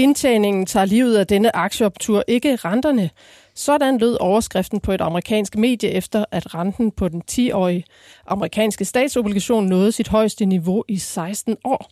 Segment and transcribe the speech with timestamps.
[0.00, 3.10] Indtjeningen tager livet af denne aktieoptur, ikke renterne.
[3.54, 7.84] Sådan lød overskriften på et amerikansk medie efter, at renten på den 10-årige
[8.26, 11.90] amerikanske statsobligation nåede sit højeste niveau i 16 år.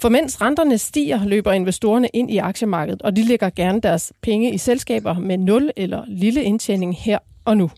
[0.00, 4.54] For mens renterne stiger, løber investorerne ind i aktiemarkedet, og de lægger gerne deres penge
[4.54, 7.70] i selskaber med nul eller lille indtjening her og nu.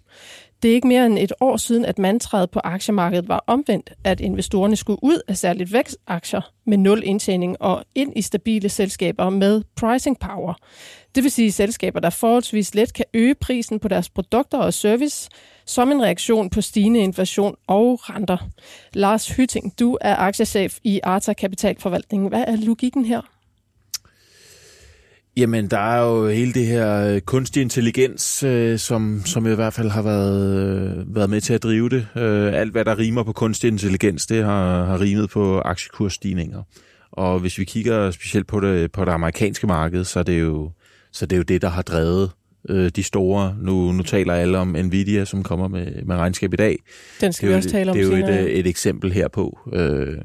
[0.62, 4.20] Det er ikke mere end et år siden, at mantraet på aktiemarkedet var omvendt, at
[4.20, 9.62] investorerne skulle ud af særligt vækstaktier med nul indtjening og ind i stabile selskaber med
[9.76, 10.54] pricing power.
[11.14, 15.28] Det vil sige selskaber, der forholdsvis let kan øge prisen på deres produkter og service
[15.66, 18.38] som en reaktion på stigende inflation og renter.
[18.92, 22.28] Lars Hytting, du er aktiechef i Arta Kapitalforvaltning.
[22.28, 23.20] Hvad er logikken her?
[25.36, 29.72] Jamen, der er jo hele det her øh, kunstig intelligens, øh, som, som i hvert
[29.72, 32.06] fald har været, øh, været med til at drive det.
[32.16, 36.62] Øh, alt, hvad der rimer på kunstig intelligens, det har, har rimet på aktiekursstigninger.
[37.12, 40.70] Og hvis vi kigger specielt på det, på det amerikanske marked, så er det jo,
[41.12, 42.30] så det, er jo det, der har drevet
[42.68, 43.56] øh, de store.
[43.60, 46.78] Nu, nu taler alle om Nvidia, som kommer med, med regnskab i dag.
[47.20, 49.58] Den skal vi også tale om Det er jo et, et eksempel herpå.
[49.72, 50.16] Øh,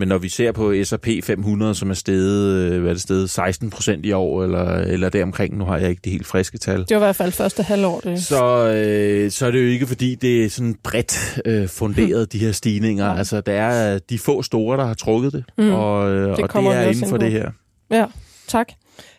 [0.00, 3.30] men når vi ser på S&P 500, som er steget, øh, hvad er det steget,
[3.30, 6.78] 16 procent i år, eller, eller deromkring, nu har jeg ikke det helt friske tal.
[6.78, 8.00] Det var i hvert fald første halvår.
[8.00, 8.22] Det.
[8.22, 12.38] Så, øh, så er det jo ikke, fordi det er sådan bredt øh, funderet, de
[12.38, 13.04] her stigninger.
[13.06, 13.18] Nej.
[13.18, 15.72] Altså, der er de få store, der har trukket det, Mm.
[15.72, 17.24] og, øh, Det og det er inden for på.
[17.24, 17.50] det her.
[17.90, 18.04] Ja,
[18.48, 18.68] tak.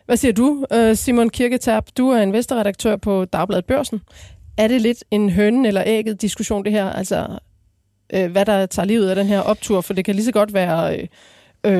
[0.05, 1.83] Hvad siger du, øh, Simon Kirketab?
[1.97, 4.01] Du er investorredaktør på Dagbladet Børsen.
[4.57, 6.89] Er det lidt en hønen eller ægget diskussion, det her?
[6.89, 7.27] Altså,
[8.13, 9.81] øh, hvad der tager livet af den her optur?
[9.81, 11.07] For det kan lige så godt være øh,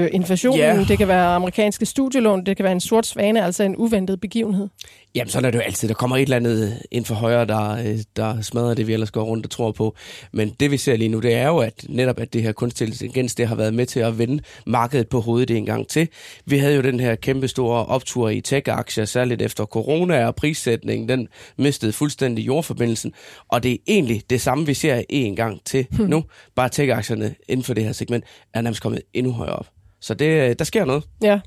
[0.03, 0.85] øh, inflationen, Ja.
[0.87, 4.67] det kan være amerikanske studielån, det kan være en sort svane, altså en uventet begivenhed.
[5.15, 5.87] Jamen, sådan er det jo altid.
[5.87, 9.11] Der kommer et eller andet ind for højre, der, øh, der smadrer det, vi ellers
[9.11, 9.95] går rundt og tror på.
[10.33, 12.87] Men det, vi ser lige nu, det er jo, at netop at det her kunstig
[12.87, 16.09] intelligens, det har været med til at vende markedet på hovedet en gang til.
[16.45, 21.09] Vi havde jo den her kæmpe store optur i tech-aktier, særligt efter corona og prissætningen,
[21.09, 21.27] den
[21.57, 23.13] mistede fuldstændig jordforbindelsen.
[23.49, 26.23] Og det er egentlig det samme, vi ser en gang til nu.
[26.55, 28.23] Bare tech-aktierne inden for det her segment
[28.53, 29.80] er nærmest kommet endnu højere op.
[30.01, 31.03] Så det, øh, der sker noget.
[31.21, 31.39] Ja,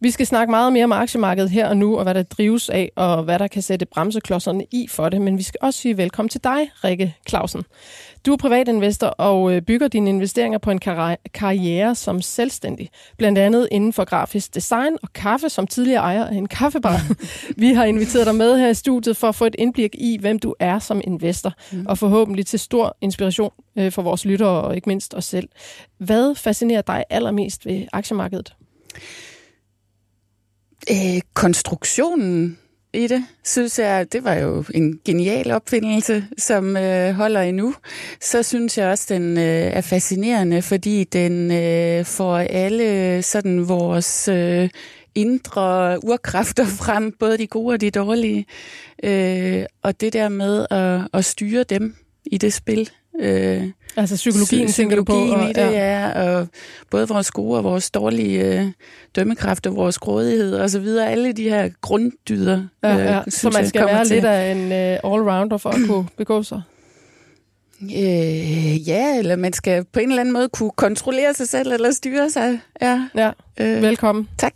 [0.00, 2.92] vi skal snakke meget mere om aktiemarkedet her og nu, og hvad der drives af,
[2.96, 5.20] og hvad der kan sætte bremseklodserne i for det.
[5.20, 7.64] Men vi skal også sige velkommen til dig, Rikke Clausen.
[8.26, 12.90] Du er privatinvestor og øh, bygger dine investeringer på en karri- karriere som selvstændig.
[13.18, 17.00] Blandt andet inden for grafisk design og kaffe, som tidligere ejer af en kaffebar.
[17.62, 20.38] vi har inviteret dig med her i studiet for at få et indblik i, hvem
[20.38, 21.86] du er som investor, mm.
[21.86, 25.48] og forhåbentlig til stor inspiration øh, for vores lyttere og ikke mindst os selv.
[25.98, 28.54] Hvad fascinerer dig allermest ved aktiemarkedet?
[30.90, 32.58] Øh, konstruktionen
[32.94, 37.74] i det, synes jeg, det var jo en genial opfindelse, som øh, holder endnu.
[38.20, 43.68] Så synes jeg også, den øh, er fascinerende, fordi den øh, får alle øh, sådan
[43.68, 44.68] vores øh,
[45.14, 48.46] indre urkræfter frem, både de gode og de dårlige.
[49.02, 52.90] Øh, og det der med at, at styre dem i det spil.
[53.20, 53.64] Øh,
[53.96, 55.12] Altså psykologien, Psy- tænker du på?
[55.12, 56.22] psykologien og- i det, ja.
[56.38, 56.48] Og
[56.90, 58.66] både vores gode og vores dårlige øh,
[59.16, 61.10] dømmekraft og vores grådighed og så videre.
[61.10, 63.18] Alle de her grunddyder, Ja, ja.
[63.18, 64.14] øh, Så man jeg, skal kommer være til.
[64.16, 64.58] lidt af en
[65.04, 66.62] uh, all-rounder for at kunne begå sig.
[67.82, 71.90] Øh, ja, eller man skal på en eller anden måde kunne kontrollere sig selv eller
[71.90, 72.60] styre sig.
[72.82, 74.28] Ja, Ja, øh, velkommen.
[74.38, 74.52] tak.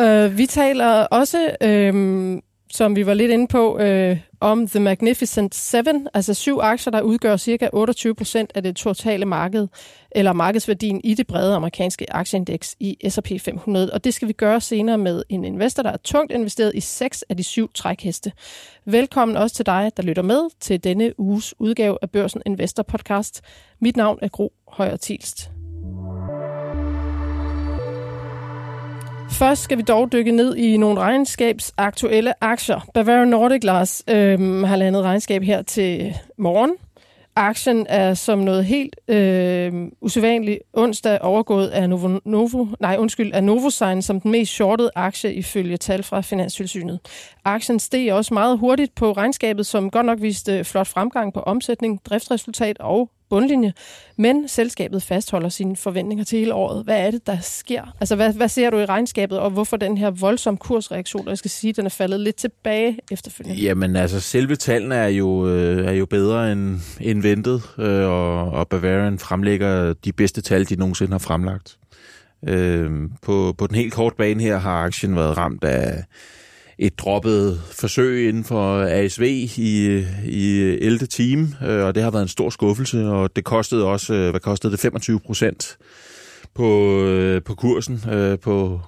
[0.00, 2.40] Uh, vi taler også, øhm,
[2.72, 7.00] som vi var lidt inde på, øh, om The Magnificent Seven, altså syv aktier, der
[7.00, 9.68] udgør cirka 28 procent af det totale marked,
[10.10, 13.92] eller markedsværdien i det brede amerikanske aktieindeks i S&P 500.
[13.92, 17.22] Og det skal vi gøre senere med en investor, der er tungt investeret i seks
[17.22, 18.32] af de syv trækheste.
[18.84, 23.42] Velkommen også til dig, der lytter med til denne uges udgave af Børsen Investor Podcast.
[23.80, 25.53] Mit navn er Gro Højer Tilst.
[29.38, 32.86] Først skal vi dog dykke ned i nogle regnskabsaktuelle aktier.
[32.94, 36.70] Bavaria Nordic, Lars, øh, har landet regnskab her til morgen.
[37.36, 43.44] Aktien er som noget helt øh, usædvanligt onsdag overgået af Novo, Novo, nej, undskyld, af
[43.44, 47.00] Novozymes som den mest shortede aktie ifølge tal fra Finanstilsynet.
[47.44, 51.40] Aktien steg også meget hurtigt på regnskabet, som godt nok viste øh, flot fremgang på
[51.40, 53.72] omsætning, driftsresultat og bundlinje,
[54.16, 56.84] men selskabet fastholder sine forventninger til hele året.
[56.84, 57.94] Hvad er det, der sker?
[58.00, 61.38] Altså, hvad, hvad ser du i regnskabet, og hvorfor den her voldsomme kursreaktion, og jeg
[61.38, 63.62] skal sige, den er faldet lidt tilbage efterfølgende?
[63.62, 68.50] Jamen altså, selve tallene er jo, øh, er jo bedre end, end ventet, øh, og,
[68.50, 71.78] og Bavarian fremlægger de bedste tal, de nogensinde har fremlagt.
[72.48, 72.90] Øh,
[73.22, 76.04] på, på den helt korte bane her har aktien været ramt af
[76.78, 79.22] et droppet forsøg inden for ASV
[79.56, 81.06] i, i 11.
[81.06, 84.40] time, øh, og det har været en stor skuffelse, og det kostede også, øh, hvad
[84.40, 85.76] kostede det, 25 procent
[86.54, 88.00] på, øh, på kursen,
[88.42, 88.80] på,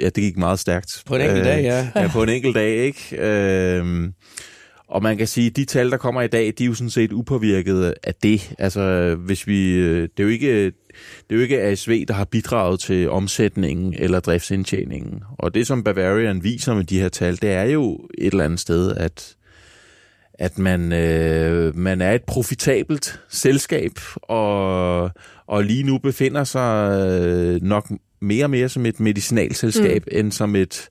[0.00, 1.02] ja, det gik meget stærkt.
[1.06, 1.88] På en enkelt dag, ja.
[1.96, 3.16] Ja, på en enkelt dag, ikke?
[3.18, 4.08] Øh,
[4.88, 6.90] og man kan sige, at de tal, der kommer i dag, de er jo sådan
[6.90, 8.54] set upåvirket af det.
[8.58, 12.24] Altså, hvis vi, øh, det er jo ikke, det er jo ikke ASV, der har
[12.24, 15.22] bidraget til omsætningen eller driftsindtjeningen.
[15.38, 18.60] Og det, som Bavarian viser med de her tal, det er jo et eller andet
[18.60, 19.34] sted, at
[20.38, 23.92] at man, øh, man er et profitabelt selskab,
[24.22, 25.10] og,
[25.46, 30.18] og lige nu befinder sig øh, nok mere og mere som et medicinalselskab, mm.
[30.18, 30.88] end som et,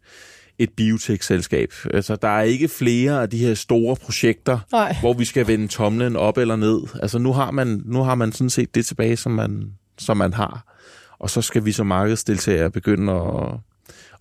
[0.59, 1.73] et biotech-selskab.
[1.93, 4.95] Altså, der er ikke flere af de her store projekter, Nej.
[4.99, 6.81] hvor vi skal vende tomlen op eller ned.
[7.01, 10.33] Altså, nu har man, nu har man sådan set det tilbage, som man, som man
[10.33, 10.73] har.
[11.19, 13.53] Og så skal vi som markedsdeltagere begynde at,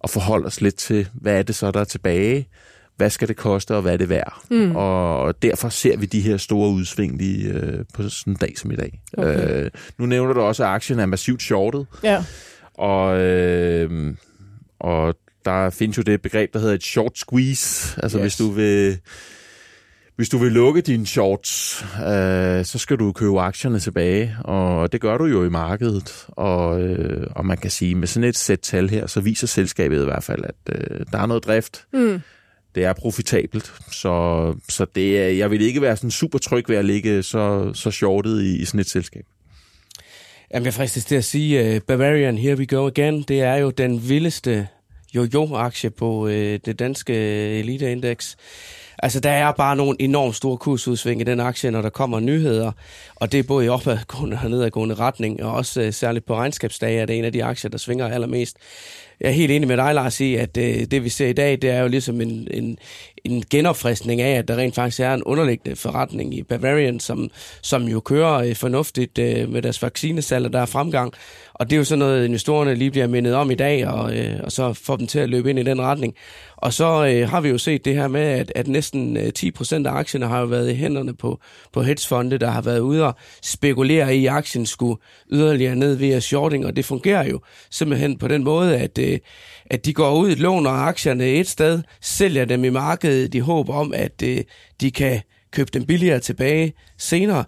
[0.05, 2.49] at forholde os lidt til, hvad er det så, der er tilbage?
[2.97, 4.41] Hvad skal det koste, og hvad er det værd?
[4.51, 4.77] Mm.
[4.77, 8.71] Og derfor ser vi de her store udsving lige øh, på sådan en dag som
[8.71, 9.01] i dag.
[9.19, 9.65] Okay.
[9.65, 11.87] Øh, nu nævner du også, at aktien er massivt shortet.
[12.03, 12.25] Ja.
[12.75, 14.15] Og, øh,
[14.81, 15.15] og
[15.47, 18.01] der findes jo det begreb, der hedder et short squeeze.
[18.03, 18.23] Altså yes.
[18.23, 18.99] hvis du vil...
[20.17, 25.01] Hvis du vil lukke dine shorts, øh, så skal du købe aktierne tilbage, og det
[25.01, 26.27] gør du jo i markedet.
[26.29, 30.01] Og, øh, og man kan sige, med sådan et sæt tal her, så viser selskabet
[30.01, 31.85] i hvert fald, at øh, der er noget drift.
[31.93, 32.21] Mm.
[32.75, 36.77] Det er profitabelt, så, så det er, jeg vil ikke være sådan super tryg ved
[36.77, 39.25] at ligge så, så shortet i, i sådan et selskab.
[40.55, 43.71] Jamen, jeg fristes til at sige, uh, Bavarian, here we go again, det er jo
[43.71, 44.69] den vildeste
[45.15, 48.37] jojo-aktie på øh, det danske øh, eliteindeks.
[48.99, 52.73] Altså, der er bare nogle enormt store kursudsving i den aktie, når der kommer nyheder,
[53.15, 57.01] og det er både i opadgående og nedadgående retning, og også øh, særligt på regnskabsdage
[57.01, 58.57] er det en af de aktier, der svinger allermest.
[59.21, 61.63] Jeg er helt enig med dig, Lars, i, at øh, det vi ser i dag,
[61.63, 62.79] det er jo ligesom en, en,
[63.31, 67.31] en genopfriskning af, at der rent faktisk er en underliggende forretning i Bavarian, som,
[67.63, 71.13] som jo kører øh, fornuftigt øh, med deres vaccinesalg, og der er fremgang.
[71.55, 74.41] Og det er jo sådan noget, investorerne lige bliver mindet om i dag, og, øh,
[74.45, 76.15] og så får dem til at løbe ind i den retning.
[76.57, 79.87] Og så øh, har vi jo set det her med, at, at næsten øh, 10%
[79.87, 81.41] af aktierne har jo været i hænderne på,
[81.73, 85.01] på hedgefonde, der har været ude og spekulere i, at aktien skulle
[85.33, 87.41] yderligere ned via shorting, og det fungerer jo
[87.71, 89.19] simpelthen på den måde, at, øh,
[89.71, 93.93] at de går ud, låner aktierne et sted, sælger dem i markedet i håb om,
[93.95, 94.45] at øh,
[94.81, 95.21] de kan
[95.51, 97.45] købe dem billigere tilbage senere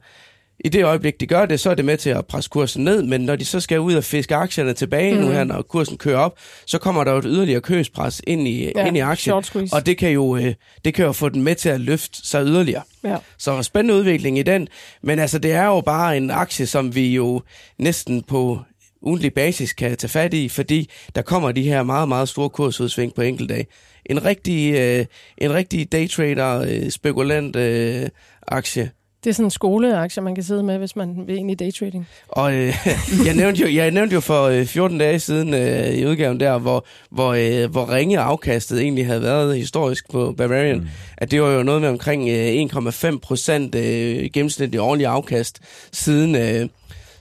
[0.65, 3.03] i det øjeblik, de gør det, så er det med til at presse kursen ned,
[3.03, 5.21] men når de så skal ud og fiske aktierne tilbage mm.
[5.21, 8.73] nu her, når kursen kører op, så kommer der jo et yderligere købspres ind i,
[8.77, 10.55] Ja, ind i aktien, og det kan, jo, øh,
[10.85, 12.83] det kan jo få den med til at løfte sig yderligere.
[13.05, 13.17] Ja.
[13.39, 14.69] Så spændende udvikling i den,
[15.03, 17.43] men altså det er jo bare en aktie, som vi jo
[17.79, 18.61] næsten på
[19.03, 23.15] ugentlig basis kan tage fat i, fordi der kommer de her meget, meget store kursudsving
[23.15, 23.67] på enkelte
[24.07, 25.07] En rigtig, øh,
[25.39, 28.09] en rigtig daytrader, øh, spekulant øh,
[28.47, 28.91] aktie.
[29.25, 32.09] Det er sådan en skoleaktie, man kan sidde med, hvis man vil ind i daytrading.
[32.29, 32.75] Og øh,
[33.27, 36.59] jeg, nævnte jo, jeg nævnte jo for øh, 14 dage siden øh, i udgaven der,
[36.59, 40.87] hvor, hvor, øh, hvor ringe afkastet egentlig havde været historisk på Bavarian, mm.
[41.17, 42.65] at det var jo noget med omkring øh,
[43.13, 45.61] 1,5 procent øh, gennemsnitlig årlig afkast
[45.93, 46.69] siden, øh,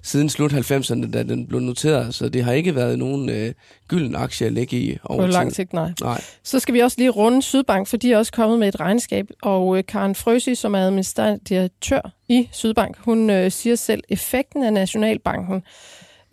[0.07, 2.15] siden slut 90'erne, da den blev noteret.
[2.15, 3.53] Så det har ikke været nogen øh,
[3.87, 5.91] gylden aktie at ligge i over På lang sigt, nej.
[6.01, 6.21] Nej.
[6.43, 9.27] Så skal vi også lige runde Sydbank, for de er også kommet med et regnskab.
[9.41, 14.63] Og øh, Karen Frøsi, som er administrerende direktør i Sydbank, hun øh, siger selv, effekten
[14.63, 15.55] af Nationalbanken,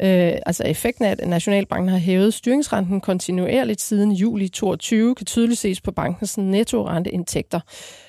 [0.02, 5.60] øh, altså effekten af, at Nationalbanken har hævet styringsrenten kontinuerligt siden juli 22, kan tydeligt
[5.60, 7.60] ses på bankens nettorenteindtægter.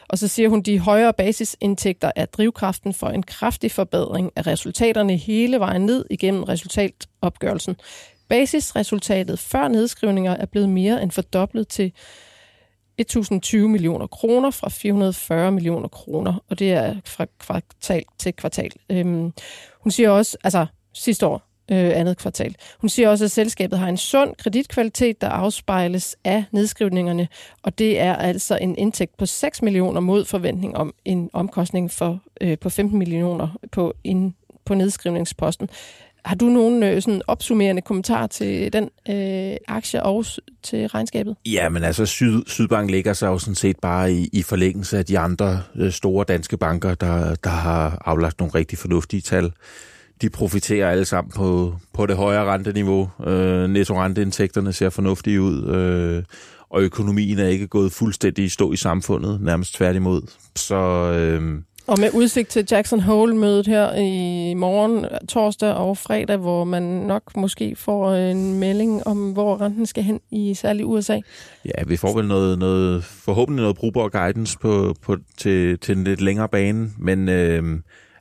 [0.10, 4.48] Og så siger hun, at de højere basisindtægter er drivkraften for en kraftig forbedring af
[4.48, 7.76] resultaterne hele vejen ned igennem resultatopgørelsen.
[8.30, 11.94] Basisresultatet før nedskrivninger er blevet mere end fordoblet til
[12.98, 18.72] 1020 millioner kroner fra 440 millioner kroner, og det er fra kvartal til kvartal.
[18.90, 19.34] Øhm,
[19.80, 22.55] hun siger også, altså sidste år, øh, andet kvartal.
[22.79, 27.27] Hun siger også, at selskabet har en sund kreditkvalitet, der afspejles af nedskrivningerne,
[27.63, 32.22] og det er altså en indtægt på 6 millioner mod forventning om en omkostning for,
[32.41, 34.34] øh, på 15 millioner på, ind,
[34.65, 35.69] på nedskrivningsposten.
[36.25, 40.25] Har du nogen øh, sådan opsummerende kommentar til den øh, aktie og
[40.63, 41.36] til regnskabet?
[41.45, 45.05] Ja, men altså Syd, Sydbank ligger sig jo sådan set bare i, i forlængelse af
[45.05, 49.51] de andre øh, store danske banker, der, der har aflagt nogle rigtig fornuftige tal.
[50.22, 53.10] De profiterer alle sammen på, på det højere renteniveau.
[53.27, 56.24] Øh, nettorenteindtægterne ser fornuftige ud, øh,
[56.69, 60.22] og økonomien er ikke gået fuldstændig i stå i samfundet, nærmest tværtimod.
[60.55, 66.63] Så øh, Og med udsigt til Jackson Hole-mødet her i morgen, torsdag og fredag, hvor
[66.63, 71.19] man nok måske får en melding om, hvor renten skal hen i særligt USA.
[71.65, 76.03] ja, vi får vel noget, noget forhåbentlig noget brugbar guidance på, på, til, til en
[76.03, 77.63] lidt længere bane, men øh,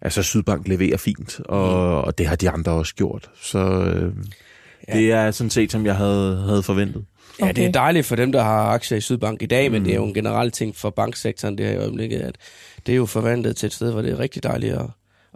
[0.05, 3.31] altså Sydbank leverer fint, og, og det har de andre også gjort.
[3.43, 4.13] Så øh,
[4.89, 4.99] Ja.
[4.99, 7.05] det er sådan set, som jeg havde, havde forventet.
[7.41, 7.71] Ja, det er Okay.
[7.75, 9.85] dejligt for dem, der har aktier i Sydbank i dag, men Mm.
[9.85, 12.37] det er jo en generel ting for banksektoren det her i øjeblikket, at
[12.87, 14.87] det er jo forvandlet til et sted, hvor det er rigtig dejligt at,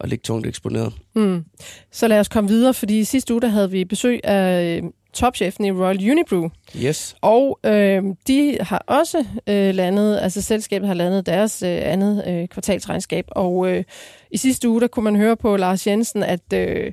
[0.01, 0.93] at ligge tungt eksponeret.
[1.15, 1.45] Mm.
[1.93, 4.91] Så lad os komme videre, fordi i sidste uge der havde vi besøg af øh,
[5.15, 7.17] topchefen i Royal Unibrew, Yes.
[7.21, 12.49] og øh, de har også øh, landet, altså selskabet har landet deres øh, andet øh,
[12.49, 13.85] kvartalsregnskab, og øh,
[14.31, 16.93] i sidste uge der kunne man høre på Lars Jensen, at øh,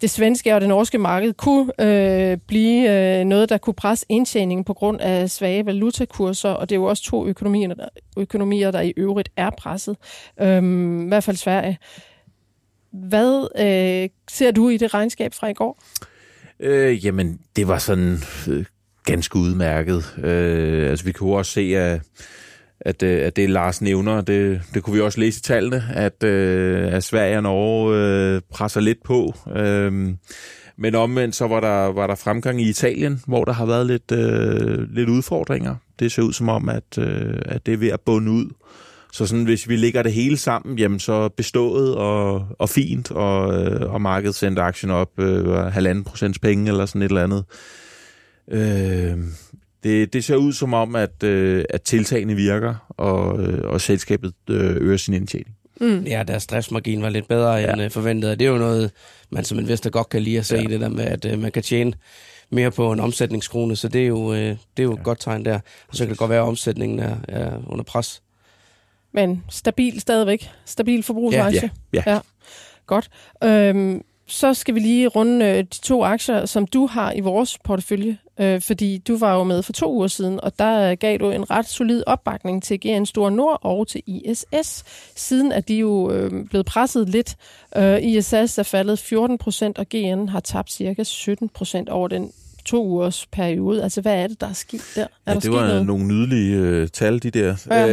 [0.00, 4.64] det svenske og det norske marked kunne øh, blive øh, noget, der kunne presse indtjeningen
[4.64, 8.80] på grund af svage valutakurser, og det er jo også to økonomier, der, økonomier, der
[8.80, 9.96] i øvrigt er presset,
[10.40, 11.78] øhm, i hvert fald Sverige.
[12.92, 15.82] Hvad øh, ser du i det regnskab fra i går?
[16.60, 18.18] Øh, jamen, det var sådan
[18.48, 18.64] øh,
[19.04, 20.14] ganske udmærket.
[20.24, 22.00] Øh, altså, vi kunne også se, at,
[22.80, 26.24] at, øh, at det Lars nævner, det, det kunne vi også læse i tallene, at,
[26.24, 29.34] øh, at Sverige og Norge øh, presser lidt på.
[29.56, 30.14] Øh,
[30.80, 34.12] men omvendt så var der, var der fremgang i Italien, hvor der har været lidt,
[34.12, 35.76] øh, lidt udfordringer.
[35.98, 38.50] Det ser ud som om, at, øh, at det er ved at bunde ud.
[39.18, 43.62] Så sådan, hvis vi lægger det hele sammen, jamen så bestået og, og fint, og,
[43.62, 47.44] øh, og markedet sendte aktien op øh, halvanden procents penge eller sådan et eller andet.
[48.50, 49.18] Øh,
[49.82, 54.32] det, det ser ud som om, at, øh, at tiltagene virker, og, øh, og selskabet
[54.50, 55.56] øh, øger sin indtjening.
[55.80, 56.04] Mm.
[56.06, 57.72] Ja, deres driftsmargin var lidt bedre Ja.
[57.72, 58.90] end øh, forventet, og det er jo noget,
[59.30, 60.62] man som investor godt kan lide at se, ja.
[60.62, 61.92] det der med, at øh, man kan tjene
[62.50, 64.98] mere på en omsætningskrone, så det er jo, øh, det er jo ja.
[64.98, 65.58] et godt tegn der.
[65.88, 68.22] Og så kan det godt være, at omsætningen er, er under pres.
[69.12, 70.50] Men stabil stadigvæk.
[70.64, 71.70] Stabil forbrugsaktie.
[71.92, 72.12] Ja, ja.
[72.12, 72.20] ja.
[72.86, 73.10] Godt.
[73.44, 77.58] Øhm, så skal vi lige runde øh, de to aktier, som du har i vores
[77.58, 78.18] portefølje.
[78.40, 81.30] Øh, fordi du var jo med for to uger siden, og der øh, gav du
[81.30, 84.84] en ret solid opbakning til GN Store Nord og til ISS.
[85.16, 87.36] Siden er de jo øh, blevet presset lidt.
[87.76, 92.32] Øh, ISS er faldet 14 procent, og GN har tabt cirka 17 procent over den
[92.70, 93.82] to ugers periode.
[93.82, 95.02] Altså, hvad er det, der er sket der?
[95.02, 95.86] Er Ja, der det var noget?
[95.86, 97.56] nogle nydelige øh, tal, de der.
[97.70, 97.88] Ja,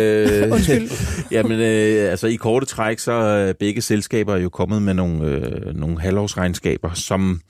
[0.46, 0.89] Øh, undskyld.
[1.36, 5.75] Jamen, øh, altså i korte træk, så er begge selskaber jo kommet med nogle, øh,
[5.75, 7.41] nogle halvårsregnskaber, som,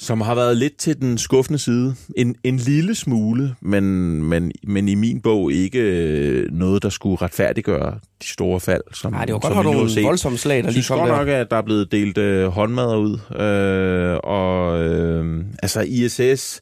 [0.00, 1.94] som har været lidt til den skuffende side.
[2.16, 3.84] En, en lille smule, men,
[4.24, 8.82] men, men i min bog ikke øh, noget, der skulle retfærdiggøre de store fald.
[8.92, 10.04] Som, Nej, det var som godt har nogle set.
[10.04, 11.16] voldsomme slag, der lige kom godt der.
[11.16, 13.18] nok, at der er blevet delt øh, håndmadder ud.
[13.40, 16.60] Øh, og øh, altså ISS...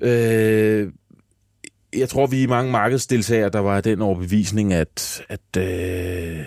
[0.00, 0.88] Øh,
[1.96, 6.40] jeg tror, vi er mange markedsdeltagere, der var den overbevisning, at, at, øh,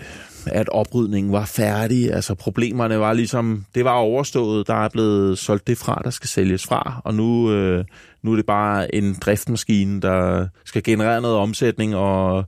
[0.52, 2.12] at oprydningen var færdig.
[2.12, 4.66] Altså problemerne var ligesom, det var overstået.
[4.66, 7.00] Der er blevet solgt det fra, der skal sælges fra.
[7.04, 7.84] Og nu, øh,
[8.22, 12.44] nu er det bare en driftmaskine, der skal generere noget omsætning og,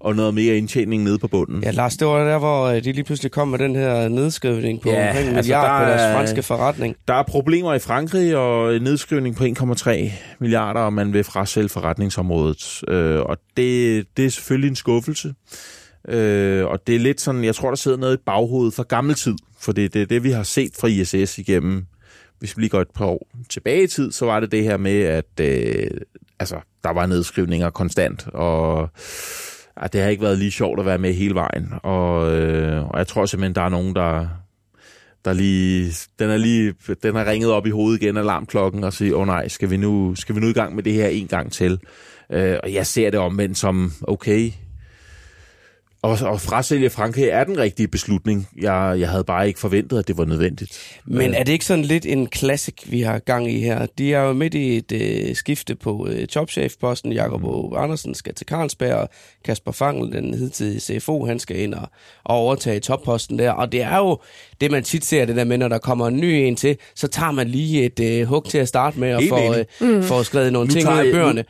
[0.00, 1.62] og noget mere indtjening nede på bunden.
[1.62, 4.80] Ja, Lars, det var der, hvor øh, de lige pludselig kom med den her nedskrivning
[4.80, 6.96] på Ja, omkring en altså, milliard der på deres er- franske forretning.
[7.08, 9.90] Der er problemer i Frankrig og en nedskrivning på 1,3
[10.40, 12.80] milliarder, og man vil frasælge forretningsområdet.
[12.88, 15.34] Øh, og det, det er selvfølgelig en skuffelse.
[16.08, 19.14] Øh, og det er lidt sådan, jeg tror, der sidder noget i baghovedet fra gammel
[19.14, 21.86] tid, for det, det er det, vi har set fra ISS igennem.
[22.38, 24.76] Hvis vi lige går et par år tilbage i tid, så var det det her
[24.76, 25.90] med, at øh,
[26.40, 28.90] altså, der var nedskrivninger konstant, og
[29.82, 31.72] ja, det har ikke været lige sjovt at være med hele vejen.
[31.82, 34.28] Og, øh, og jeg tror simpelthen, der er nogen, der,
[35.24, 39.14] der lige, den er lige, den har ringet op i hovedet igen, alarmklokken, og siger,
[39.14, 41.26] åh oh, nej, skal vi, nu, skal vi nu i gang med det her en
[41.26, 41.80] gang til?
[42.32, 44.50] Øh, og jeg ser det omvendt som, okay,
[46.02, 48.48] og, og frasælge Frankrig er den rigtige beslutning.
[48.62, 51.00] Jeg, jeg havde bare ikke forventet, at det var nødvendigt.
[51.04, 53.86] Men er det ikke sådan lidt en classic, vi har gang i her?
[53.98, 57.12] De er jo midt i et øh, skifte på øh, topchef-posten.
[57.12, 57.76] Jakob mm.
[57.76, 59.08] Andersen skal til Carlsberg, og
[59.44, 61.88] Kasper Fangel, den hidtidige CFO, han skal ind og,
[62.24, 63.50] og overtage topposten der.
[63.50, 64.18] Og det er jo
[64.60, 67.08] det, man tit ser det der med, når der kommer en ny en til, så
[67.08, 70.02] tager man lige et øh, hug til at starte med, og får, øh, mm.
[70.02, 71.44] får skrevet nogle Nu ting ud af bøgerne.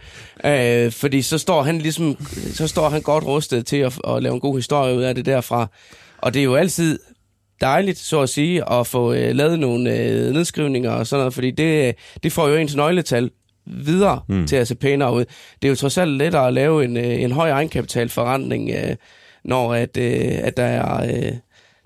[0.44, 2.16] Øh, fordi så står han ligesom,
[2.54, 5.26] så står han godt rustet til at, at lave en god historie ud af det
[5.26, 5.66] derfra.
[6.18, 6.98] Og det er jo altid
[7.60, 11.50] dejligt, så at sige, at få øh, lavet nogle øh, nedskrivninger og sådan noget, fordi
[11.50, 13.30] det, det får jo ens nøgletal
[13.66, 14.46] videre mm.
[14.46, 15.24] til at se pænere ud.
[15.62, 18.96] Det er jo trods alt lettere at lave en, øh, en høj egenkapitalforretning, øh,
[19.44, 21.16] når at, øh, at der er...
[21.16, 21.32] Øh,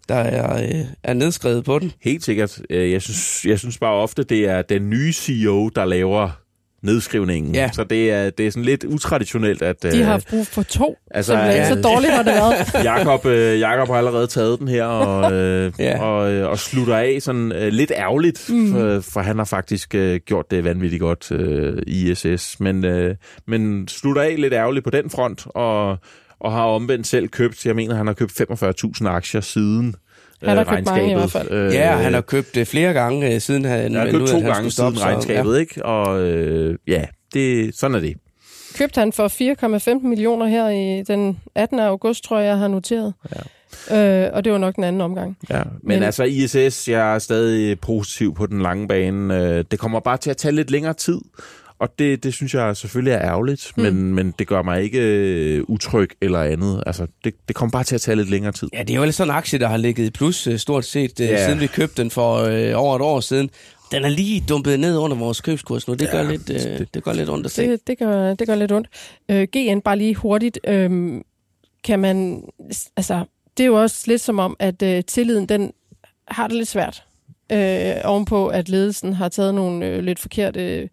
[0.09, 1.92] der er, øh, er nedskrevet på den.
[2.02, 2.61] Helt sikkert.
[2.71, 6.42] Øh, Jeg synes, jeg synes bare ofte, det er den nye CEO, der laver
[6.83, 7.55] nedskrivningen.
[7.55, 7.71] Ja.
[7.73, 9.83] Så det er, det er sådan lidt utraditionelt, at...
[9.83, 10.97] De øh, har haft brug for to.
[11.11, 11.69] altså, ja.
[11.69, 12.85] så dårligt har det været.
[12.85, 16.03] Jakob, øh, Jakob har allerede taget den her og, øh, Ja.
[16.03, 18.73] og, øh, og slutter af sådan øh, lidt ærgerligt, mm.
[18.73, 23.15] for, for han har faktisk øh, gjort det vanvittigt godt øh, i ISS, men, øh,
[23.47, 25.99] men slutter af lidt ærgerligt på den front, og,
[26.41, 29.95] og har omvendt selv købt, jeg mener, han har købt 45.000 aktier siden
[30.45, 31.51] Han har øh, købt mange i hvert fald.
[31.51, 34.41] Øh, Ja, han har købt det flere gange, øh, siden han han har købt to
[34.41, 34.99] gange stoppe.
[34.99, 35.85] siden regnskabet, ikke?
[35.87, 38.15] Og øh, ja, det, sådan er det.
[38.79, 39.29] Købte han for
[40.01, 41.79] 4,15 millioner her i den 18.
[41.79, 43.13] august, tror jeg, jeg har noteret.
[43.91, 44.25] Ja.
[44.27, 45.37] Øh, og det var nok den anden omgang.
[45.51, 49.39] Ja, men, men altså ISS, jeg er stadig positiv på den lange bane.
[49.39, 51.19] Øh, det kommer bare til at tage lidt længere tid,
[51.79, 53.83] og det, det synes jeg selvfølgelig er ærgerligt, mm.
[53.83, 56.83] men, men det gør mig ikke øh, utryg eller andet.
[56.87, 58.69] Altså, det, det kommer bare til at tage lidt længere tid.
[58.73, 61.21] Ja, det er jo sådan en aktie, der har ligget i plus øh, stort set,
[61.21, 61.47] ja.
[61.47, 63.50] siden vi købte den for øh, over et år siden.
[63.93, 65.95] Den er lige dumpet ned under vores købskurs nu.
[65.95, 67.69] Det, ja, gør, lidt, øh, det, det gør lidt ondt at se.
[67.69, 68.88] Det, det, gør, det gør lidt ondt.
[69.29, 70.59] Øh, GN, bare lige hurtigt.
[70.67, 71.21] Øh,
[71.85, 72.43] kan man...
[72.97, 73.25] Altså,
[73.57, 75.73] det er jo også lidt som om, at øh, tilliden, den
[76.29, 77.05] har det lidt svært.
[77.53, 80.89] Øh, ovenpå, at ledelsen har taget nogle øh, lidt forkerte øh,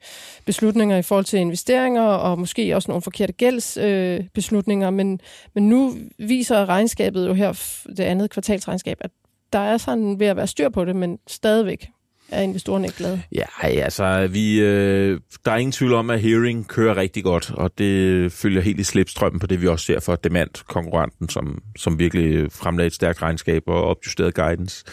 [0.45, 4.19] beslutninger i forhold til investeringer, og måske også nogle forkerte gældsbeslutninger.
[4.19, 4.89] Øh, beslutninger.
[4.89, 5.19] men,
[5.55, 9.11] men nu viser regnskabet jo her, det andet kvartalsregnskab, at
[9.53, 11.89] der er sådan ved at være styr på det, men stadigvæk
[12.31, 13.21] er investorerne ikke glade?
[13.31, 17.77] Ja, altså, vi, øh, der er ingen tvivl om, at Hearing kører rigtig godt, og
[17.77, 21.99] det følger helt i slipstrømmen på det, vi også ser for Demand, konkurrenten, som, som
[21.99, 24.85] virkelig fremlagde et stærkt regnskab og opjusteret guidance.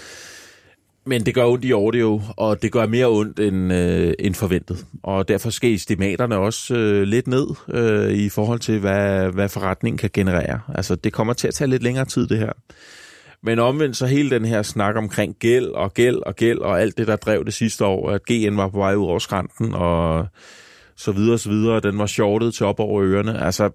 [1.08, 4.86] Men det gør ondt i audio, og det gør mere ondt end, øh, end forventet.
[5.02, 9.98] Og derfor skal estimaterne også øh, lidt ned øh, i forhold til, hvad, hvad forretningen
[9.98, 10.60] kan generere.
[10.74, 12.52] Altså, det kommer til at tage lidt længere tid, det her.
[13.42, 16.98] Men omvendt så hele den her snak omkring gæld og gæld og gæld og alt
[16.98, 20.26] det, der drev det sidste år, at GN var på vej ud over skrænten og
[20.96, 23.44] så videre og så videre, den var shortet til op over ørerne.
[23.44, 23.70] Altså,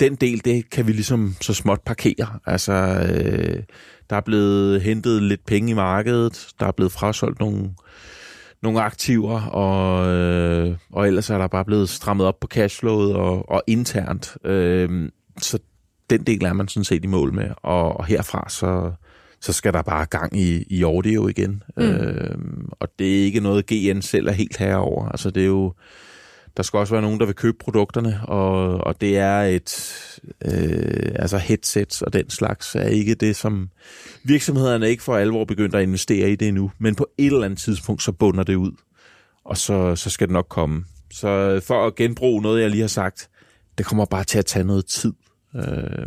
[0.00, 2.38] den del, det kan vi ligesom så småt parkere.
[2.46, 3.62] Altså, øh,
[4.10, 7.70] der er blevet hentet lidt penge i markedet, der er blevet frasolgt nogle,
[8.62, 13.50] nogle aktiver, og, øh, og ellers er der bare blevet strammet op på cashflowet og,
[13.50, 14.36] og internt.
[14.44, 15.58] Øh, så
[16.10, 18.92] den del er man sådan set i mål med, og, og herfra så,
[19.40, 21.62] så skal der bare gang i, i audio igen.
[21.76, 21.82] Mm.
[21.82, 22.38] Øh,
[22.70, 25.08] og det er ikke noget, GN selv er helt herover.
[25.08, 25.74] Altså det er jo,
[26.56, 29.94] der skal også være nogen, der vil købe produkterne, og, og det er et,
[30.44, 33.70] øh, altså headsets og den slags, er ikke det, som
[34.24, 36.70] virksomhederne ikke for alvor begyndt at investere i det endnu.
[36.78, 38.72] Men på et eller andet tidspunkt, så bunder det ud,
[39.44, 40.84] og så, så skal det nok komme.
[41.12, 43.28] Så for at genbruge noget, jeg lige har sagt,
[43.78, 45.12] det kommer bare til at tage noget tid.
[45.56, 46.06] Øh,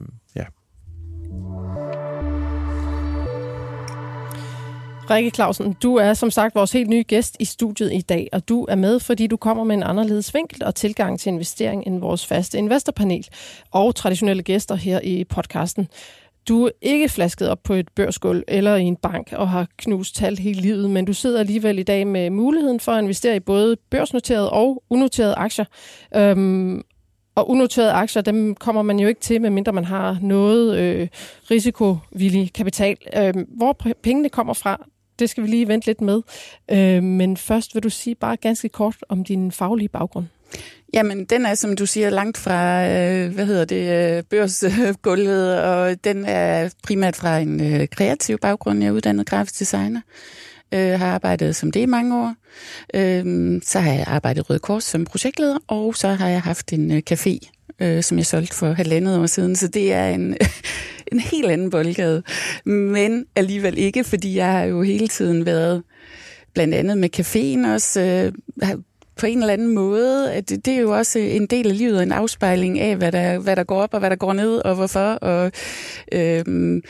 [5.10, 8.50] Rikke Clausen, du er som sagt vores helt nye gæst i studiet i dag, og
[8.50, 12.00] du er med, fordi du kommer med en anderledes vinkel og tilgang til investering end
[12.00, 13.28] vores faste investorpanel
[13.72, 15.88] og traditionelle gæster her i podcasten.
[16.48, 20.16] Du er ikke flasket op på et børsgulv eller i en bank og har knust
[20.16, 23.40] tal hele livet, men du sidder alligevel i dag med muligheden for at investere i
[23.40, 25.66] både børsnoterede og unoterede aktier.
[26.16, 26.84] Øhm,
[27.36, 31.08] og unoterede aktier, dem kommer man jo ikke til, medmindre man har noget øh,
[31.52, 32.98] risikovillig kapital.
[33.18, 34.88] Øh, hvor pengene kommer fra,
[35.20, 36.22] det skal vi lige vente lidt med.
[36.72, 40.26] Øh, men først vil du sige bare ganske kort om din faglige baggrund.
[40.94, 46.04] Jamen, den er, som du siger, langt fra, øh, hvad hedder det, øh, børsgulvet, og
[46.04, 48.80] den er primært fra en øh, kreativ baggrund.
[48.80, 50.02] Jeg er uddannet grafisk designer
[50.74, 52.36] øh, har arbejdet som det i mange år.
[52.94, 56.74] Øh, så har jeg arbejdet i Røde Kors som projektleder, og så har jeg haft
[56.74, 59.56] en øh, café, øh, som jeg solgte for halvandet år siden.
[59.56, 60.38] Så det er en,
[61.12, 62.24] en helt anden boldgade.
[62.66, 65.84] Men alligevel ikke, fordi jeg har jo hele tiden været
[66.54, 68.78] blandt andet med caféen også, øh,
[69.18, 70.34] på en eller anden måde.
[70.34, 73.40] At det, det er jo også en del af livet, en afspejling af, hvad der,
[73.40, 75.10] hvad der går op og hvad der går ned, og hvorfor.
[75.12, 75.52] Og,
[76.12, 76.82] øh,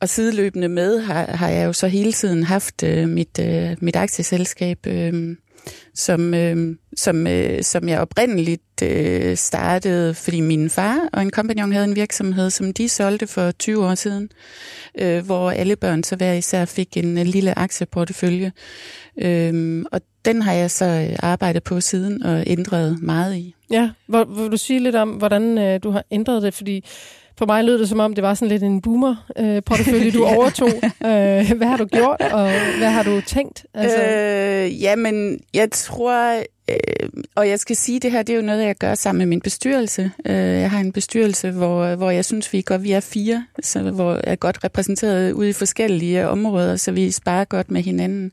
[0.00, 3.96] og sideløbende med har, har jeg jo så hele tiden haft øh, mit, øh, mit
[3.96, 5.36] aktieselskab, øh,
[5.94, 11.72] som, øh, som, øh, som jeg oprindeligt øh, startede, fordi min far og en kompagnon
[11.72, 14.28] havde en virksomhed, som de solgte for 20 år siden,
[14.98, 18.52] øh, hvor alle børn så hver især fik en øh, lille aktieportefølje.
[19.18, 23.54] Øh, og den har jeg så øh, arbejdet på siden og ændret meget i.
[23.70, 26.54] Ja, hvor, vil du sige lidt om, hvordan øh, du har ændret det?
[26.54, 26.84] Fordi
[27.38, 30.70] for mig lød det som om, det var sådan lidt en boomer-portefølje, du overtog.
[30.84, 33.66] Øh, hvad har du gjort, og hvad har du tænkt?
[33.74, 34.02] Altså...
[34.02, 38.64] Øh, jamen, jeg tror, øh, og jeg skal sige, det her det er jo noget,
[38.64, 40.10] jeg gør sammen med min bestyrelse.
[40.26, 43.46] Øh, jeg har en bestyrelse, hvor, hvor jeg synes, vi er godt, vi er fire,
[43.62, 47.82] så, hvor jeg er godt repræsenteret ude i forskellige områder, så vi sparer godt med
[47.82, 48.32] hinanden.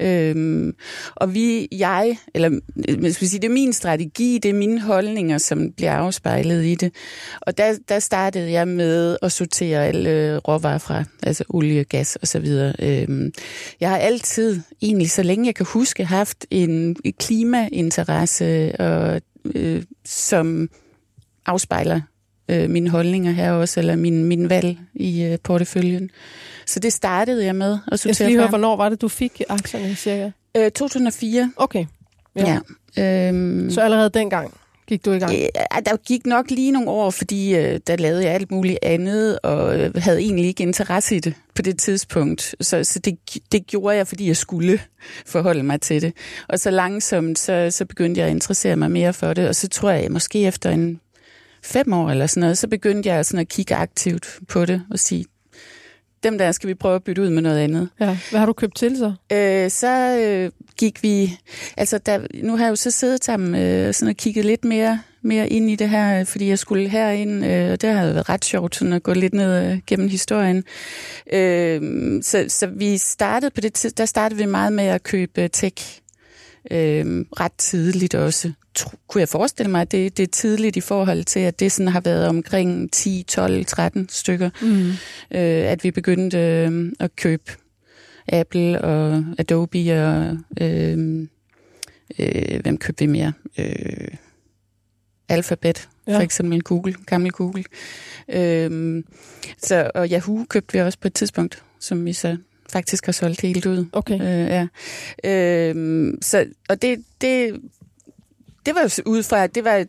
[0.00, 0.74] Øhm,
[1.14, 4.80] og vi, jeg, eller øh, man skal sige, det er min strategi, det er mine
[4.80, 6.94] holdninger, som bliver afspejlet i det.
[7.40, 12.18] Og der, der startede jeg med at sortere alle øh, råvarer fra, altså olie, gas
[12.22, 12.46] osv.
[12.78, 13.32] Øhm,
[13.80, 19.20] jeg har altid, egentlig så længe jeg kan huske, haft en klimainteresse, og,
[19.54, 20.68] øh, som
[21.46, 22.00] afspejler
[22.50, 26.10] øh, mine holdninger her også, eller min, min valg i øh, porteføljen.
[26.66, 29.08] Så det startede jeg med at sortere Jeg skal lige høre, hvornår var det, du
[29.08, 30.30] fik aktierne cirka?
[30.56, 31.52] Øh, 2004.
[31.56, 31.84] Okay.
[32.36, 32.58] Ja.
[32.96, 33.28] ja.
[33.28, 34.54] Øhm, Så allerede dengang
[34.90, 35.32] gik du i gang?
[35.32, 35.48] Øh,
[35.86, 39.80] der gik nok lige nogle år, fordi øh, der lavede jeg alt muligt andet, og
[39.80, 42.54] øh, havde egentlig ikke interesse i det på det tidspunkt.
[42.60, 43.18] Så, så det,
[43.52, 44.80] det gjorde jeg, fordi jeg skulle
[45.26, 46.12] forholde mig til det.
[46.48, 49.68] Og så langsomt, så, så begyndte jeg at interessere mig mere for det, og så
[49.68, 51.00] tror jeg, måske efter en
[51.62, 54.98] fem år eller sådan noget, så begyndte jeg sådan at kigge aktivt på det og
[54.98, 55.24] sige,
[56.22, 57.88] dem der skal vi prøve at bytte ud med noget andet.
[58.00, 58.18] Ja.
[58.30, 59.12] Hvad har du købt til så?
[59.32, 61.38] Øh, så øh, gik vi,
[61.76, 65.00] altså der, nu har jeg jo så siddet sammen øh, sådan og kigget lidt mere,
[65.22, 68.44] mere ind i det her, fordi jeg skulle herind, øh, og det har været ret
[68.44, 70.64] sjovt sådan at gå lidt ned øh, gennem historien.
[71.32, 71.82] Øh,
[72.22, 76.00] så, så vi startede på det tid, der startede vi meget med at købe tech
[76.70, 78.52] øh, ret tidligt også.
[79.08, 81.88] Kunne jeg forestille mig, at det, det er tidligt i forhold til, at det sådan
[81.88, 84.88] har været omkring 10, 12, 13 stykker, mm.
[85.38, 87.52] øh, at vi begyndte øh, at købe
[88.28, 91.28] Apple og Adobe og øh,
[92.18, 93.32] øh, hvem købte vi mere?
[93.58, 94.08] Øh,
[95.28, 96.16] Alphabet, ja.
[96.16, 97.64] for eksempel Google, gammel Google.
[98.28, 99.04] Øh,
[99.58, 102.36] så, og Yahoo købte vi også på et tidspunkt, som vi så
[102.72, 103.86] faktisk har solgt helt ud.
[103.92, 104.14] Okay.
[104.14, 104.66] Øh, ja.
[105.30, 107.60] øh, så, og det, det,
[108.66, 109.84] det var ud fra, det var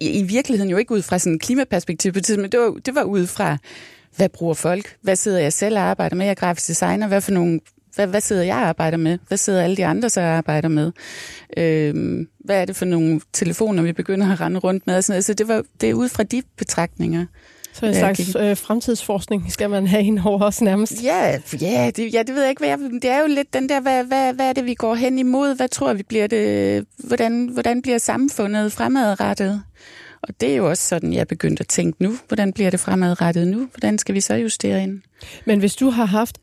[0.00, 2.70] i, i virkeligheden jo ikke ud fra sådan en klimaperspektiv på tiden, men det var,
[2.70, 3.58] det var ud fra,
[4.16, 4.96] hvad bruger folk?
[5.02, 6.26] Hvad sidder jeg selv og arbejder med?
[6.26, 7.08] Jeg er grafisk designer.
[7.08, 7.60] Hvad for nogle
[7.96, 9.18] hvad, hvad sidder jeg og arbejder med?
[9.28, 10.92] Hvad sidder alle de andre så og arbejder med?
[11.56, 14.96] Øhm, hvad er det for nogle telefoner, vi begynder at rende rundt med?
[14.96, 15.24] Og sådan noget.
[15.24, 17.26] Så det, var, det er ud fra de betragtninger.
[17.78, 21.04] Så en slags øh, fremtidsforskning skal man have ind over os nærmest?
[21.04, 22.60] Ja, ja, det, ja, det ved jeg ikke.
[22.60, 24.94] Hvad jeg, det er jo lidt den der, hvad, hvad, hvad er det, vi går
[24.94, 25.56] hen imod?
[25.56, 26.86] Hvad tror vi bliver det?
[26.96, 29.62] Hvordan, hvordan bliver samfundet fremadrettet?
[30.22, 32.12] Og det er jo også sådan, jeg er begyndt at tænke nu.
[32.28, 33.68] Hvordan bliver det fremadrettet nu?
[33.74, 35.00] Hvordan skal vi så justere ind?
[35.44, 36.38] Men hvis du har haft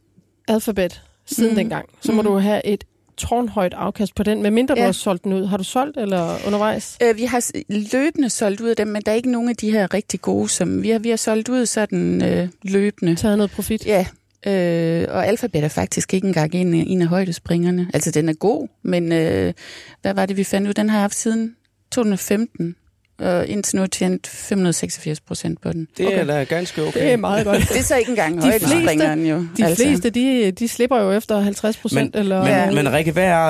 [0.48, 1.56] alfabet siden mm.
[1.56, 2.28] dengang, så må mm.
[2.28, 2.84] du have et
[3.18, 4.82] tårnhøjt afkast på den, medmindre ja.
[4.82, 5.46] du har solgt den ud.
[5.46, 6.98] Har du solgt eller undervejs?
[7.04, 7.52] Øh, vi har
[7.94, 10.50] løbende solgt ud af dem, men der er ikke nogen af de her rigtig gode,
[10.50, 13.16] som vi har, vi har solgt ud sådan øh, løbende.
[13.16, 13.86] Taget noget profit?
[13.86, 14.06] Ja,
[14.48, 17.88] øh, og Alphabet er faktisk ikke engang en, en af højdespringerne.
[17.94, 19.54] Altså, den er god, men øh,
[20.02, 20.74] hvad var det, vi fandt ud?
[20.74, 21.56] Den har jeg haft siden
[21.92, 22.76] 2015
[23.24, 25.88] og indtil nu tjent 586 procent på den.
[25.98, 26.28] Det er okay.
[26.28, 27.00] da ganske okay.
[27.00, 27.60] Det er meget godt.
[27.70, 29.48] det er så ikke engang de fleste, jo.
[29.58, 29.84] De altså.
[29.84, 32.14] fleste, de, de slipper jo efter 50 procent.
[32.16, 32.44] Men, eller...
[32.44, 32.72] men, ja.
[32.72, 33.48] men Rikke, hvad er,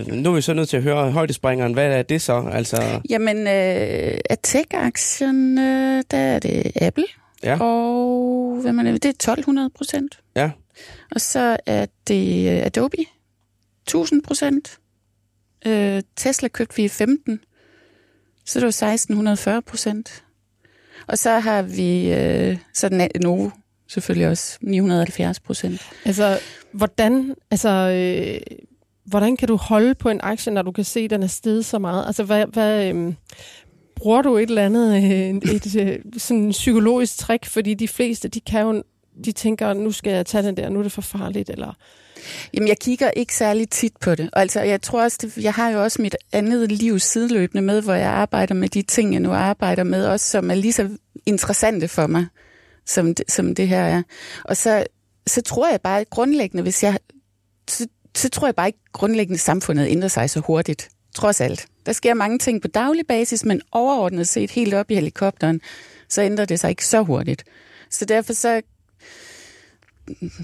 [0.00, 2.48] øh, nu er vi så nødt til at høre højdespringeren, hvad er det så?
[2.52, 3.00] Altså...
[3.10, 7.04] Jamen, øh, af tech-aktien, øh, der er det Apple,
[7.42, 7.60] ja.
[7.60, 10.18] og hvad man, det er 1200 procent.
[10.36, 10.50] Ja.
[11.10, 12.96] Og så er det Adobe,
[13.82, 14.78] 1000 procent.
[15.66, 17.40] Øh, Tesla købte vi 15
[18.50, 20.24] så det var 1640 procent.
[21.06, 23.50] Og så har vi øh, sådan Novo
[23.88, 25.80] selvfølgelig også 970 procent.
[26.04, 26.38] Altså,
[26.72, 28.56] hvordan, altså, øh,
[29.04, 31.64] hvordan kan du holde på en aktie, når du kan se, at den er steget
[31.64, 32.06] så meget?
[32.06, 33.14] Altså, hvad, hvad, øh,
[33.96, 37.46] bruger du et eller andet øh, et, et, øh, sådan psykologisk trick?
[37.46, 38.82] Fordi de fleste, de kan jo,
[39.24, 41.74] de tænker, nu skal jeg tage den der, nu er det for farligt, eller...
[42.54, 44.30] Jamen, jeg kigger ikke særlig tit på det.
[44.32, 47.94] Altså, jeg tror også, det, jeg har jo også mit andet liv sideløbende med, hvor
[47.94, 50.88] jeg arbejder med de ting, jeg nu arbejder med, også som er lige så
[51.26, 52.26] interessante for mig,
[52.86, 54.02] som det, som det her er.
[54.44, 54.84] Og så,
[55.26, 56.98] så tror jeg bare grundlæggende, hvis jeg...
[57.70, 60.88] Så, så tror jeg bare ikke grundlæggende, samfundet ændrer sig så hurtigt.
[61.14, 61.66] Trods alt.
[61.86, 65.60] Der sker mange ting på daglig basis, men overordnet set helt op i helikopteren,
[66.08, 67.44] så ændrer det sig ikke så hurtigt.
[67.90, 68.60] Så derfor så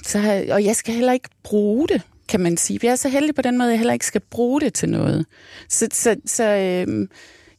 [0.02, 2.80] så, og jeg skal heller ikke bruge det, kan man sige.
[2.82, 4.88] Jeg er så heldig på den måde, at jeg heller ikke skal bruge det til
[4.88, 5.26] noget.
[5.68, 7.08] Så, så, så øh,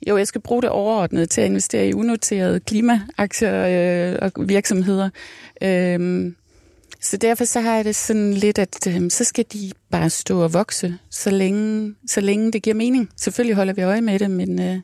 [0.07, 5.09] jo, jeg skal bruge det overordnet til at investere i unoterede klimaaktier øh, og virksomheder.
[5.61, 6.31] Øh,
[7.01, 10.43] så derfor så har jeg det sådan lidt, at øh, så skal de bare stå
[10.43, 13.09] og vokse, så længe, så længe det giver mening.
[13.17, 14.61] Selvfølgelig holder vi øje med det, men...
[14.61, 14.79] Øh,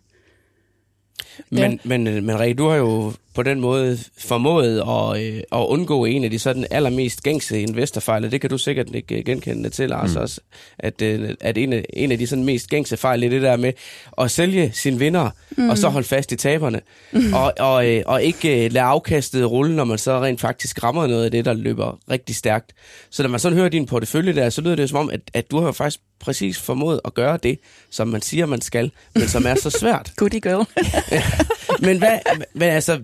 [1.50, 1.78] men, ja.
[1.84, 6.06] men, øh, men Rikke, du har jo på den måde formået at, øh, at undgå
[6.06, 10.16] en af de sådan allermest gængse investorfejl, det kan du sikkert ikke genkende til, Lars,
[10.16, 10.22] mm.
[10.22, 10.42] også,
[10.80, 13.58] at, øh, at en, af, en af de sådan mest gængse fejl er det der
[13.58, 13.74] med
[14.18, 15.70] at sælge sine vinder, mm.
[15.70, 17.34] og så holde fast i taberne, mm.
[17.34, 21.26] og, og, øh, og ikke lade afkastet rulle, når man så rent faktisk rammer noget
[21.26, 22.72] af det, der løber rigtig stærkt.
[23.10, 25.52] Så når man sådan hører din portefølje der, så lyder det som om, at, at
[25.52, 27.60] du har faktisk præcis formået at gøre det,
[27.90, 30.12] som man siger, man skal, men som er så svært.
[30.18, 30.66] Goodie girl.
[31.80, 32.20] men hvad,
[32.54, 33.00] hvad altså,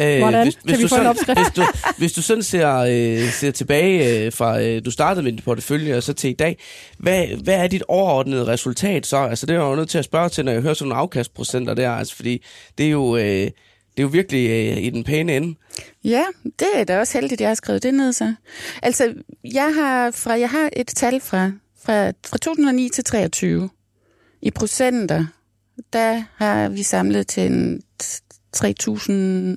[0.00, 0.42] Øh, Hvordan?
[0.42, 1.62] Hvis, hvis, du sådan, hvis, du,
[1.98, 5.96] hvis du sådan ser, øh, ser tilbage øh, fra, øh, du startede med din portefølje
[5.96, 6.58] og så til i dag,
[6.98, 9.16] hvad, hvad er dit overordnede resultat så?
[9.16, 11.00] Altså det er jeg jo nødt til at spørge til, når jeg hører sådan nogle
[11.00, 12.44] afkastprocenter der, altså fordi
[12.78, 13.16] det er jo...
[13.16, 13.50] Øh,
[13.96, 15.54] det er jo virkelig øh, i den pæne ende.
[16.04, 18.34] Ja, det er da også heldigt, at jeg har skrevet det ned så.
[18.82, 21.50] Altså, jeg har, fra, jeg har et tal fra,
[21.84, 23.70] fra, fra 2009 til 23
[24.42, 25.24] I procenter,
[25.92, 27.82] der har vi samlet til en
[28.56, 29.12] 3.000,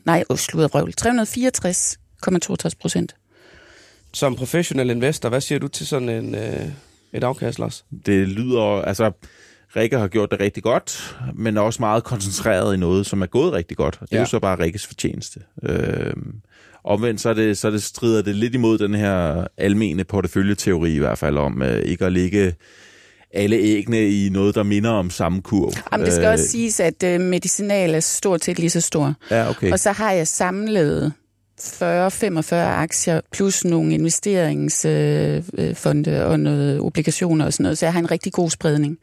[0.06, 3.16] nej, sludder røvl, 364,62 procent.
[4.14, 6.68] Som professionel investor, hvad siger du til sådan en, øh,
[7.14, 7.86] et afkast, Lars?
[8.06, 9.12] Det lyder, altså,
[9.76, 13.26] Rikke har gjort det rigtig godt, men er også meget koncentreret i noget, som er
[13.26, 13.98] gået rigtig godt.
[14.02, 14.20] Det er Ja.
[14.22, 15.40] jo så bare Rikkes fortjeneste.
[15.64, 16.14] Øh,
[16.88, 20.96] omvendt så, er det, så er det strider det lidt imod den her almene porteføljeteori
[20.96, 22.54] i hvert fald, om øh, ikke at ligge
[23.34, 25.74] alle æggene i noget, der minder om samme kurv.
[25.92, 29.14] Jamen, det skal også siges, at øh, medicinal er stort set lige så stor.
[29.32, 29.72] Ja, okay.
[29.72, 31.14] Og så har jeg samlet
[31.62, 37.78] 40-45 aktier, plus nogle investeringsfonde øh, fonde og noget obligationer og sådan noget.
[37.78, 38.98] Så jeg har en rigtig god spredning.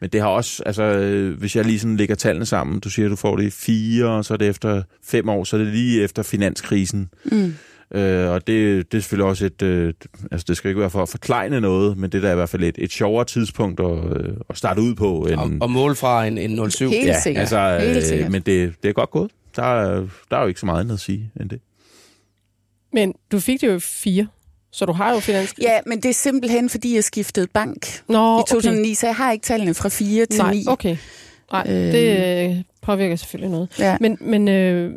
[0.00, 3.08] Men det har også, altså, øh, hvis jeg lige sådan lægger tallene sammen, du siger,
[3.08, 5.72] du får det i fire, og så er det efter fem år, så er det
[5.72, 7.08] lige efter finanskrisen.
[7.24, 7.54] Mm.
[7.94, 9.94] Øh, og det, det er selvfølgelig også et, øh,
[10.32, 12.48] altså det skal ikke være for at forklejne noget, men det der er i hvert
[12.48, 15.26] fald et, et sjovere tidspunkt at, øh, at starte ud på.
[15.30, 16.90] End, Og, og mål fra en, en 07.
[16.90, 17.40] Helt ja, sikkert.
[17.40, 18.30] altså, Helt øh, sikkert.
[18.30, 19.30] men det, det er godt gået.
[19.56, 21.60] Der er, der er jo ikke så meget andet at sige end det.
[22.92, 24.26] Men du fik det jo fire,
[24.74, 25.54] så du har jo finans...
[25.62, 29.32] Ja, men det er simpelthen, fordi jeg skiftede bank Nå, i 2009, så jeg har
[29.32, 30.64] ikke tallene fra 4 til Nej, 9.
[30.68, 30.96] okay.
[31.52, 31.90] Nej, Øhm.
[31.92, 33.68] det øh, påvirker selvfølgelig noget.
[33.78, 33.96] Ja.
[34.00, 34.92] Men, men øh,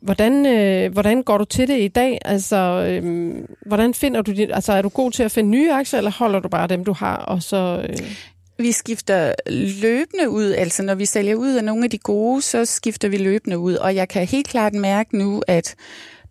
[0.00, 2.18] hvordan, øh, hvordan går du til det i dag?
[2.24, 3.34] Altså, øh,
[3.66, 6.40] hvordan finder du dit, altså, er du god til at finde nye aktier, eller holder
[6.40, 7.86] du bare dem, du har, og så...
[7.88, 7.96] Øh,
[8.58, 9.32] Vi skifter
[9.82, 13.16] løbende ud, altså når vi sælger ud af nogle af de gode, så skifter vi
[13.16, 13.74] løbende ud.
[13.74, 15.74] Og jeg kan helt klart mærke nu, at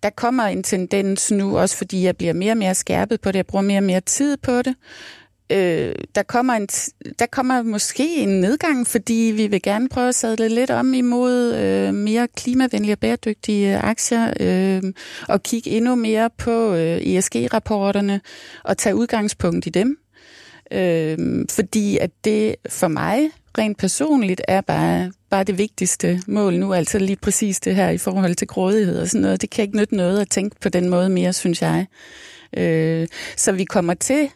[0.04, 3.36] der kommer en tendens nu, også fordi jeg bliver mere og mere skærpet på det,
[3.36, 4.76] jeg bruger mere og mere tid på det.
[5.52, 6.68] Øh, der, kommer en
[7.20, 11.56] der kommer måske en nedgang, fordi vi vil gerne prøve at sadle lidt om imod
[11.56, 14.84] øh, mere klimavenlige og bæredygtige aktier, øh,
[15.28, 18.22] og kigge endnu mere på øh, ESG-rapporterne
[18.64, 19.98] og tage udgangspunkt i dem.
[20.72, 26.74] Øh, fordi at det for mig rent personligt er bare, bare det vigtigste mål nu,
[26.74, 29.42] altså lige præcis det her i forhold til grådighed og sådan noget.
[29.42, 31.86] Det kan ikke nytte noget at tænke på den måde mere, synes jeg.
[32.58, 34.30] Øh, så vi kommer til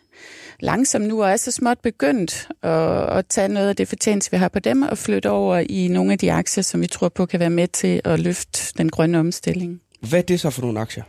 [0.59, 4.37] langsomt nu og er så småt begyndt at, at tage noget af det fortjeneste, vi
[4.37, 7.25] har på dem, og flytte over i nogle af de aktier, som vi tror på
[7.25, 9.81] kan være med til at løfte den grønne omstilling.
[10.09, 11.03] Hvad er det så for nogle aktier?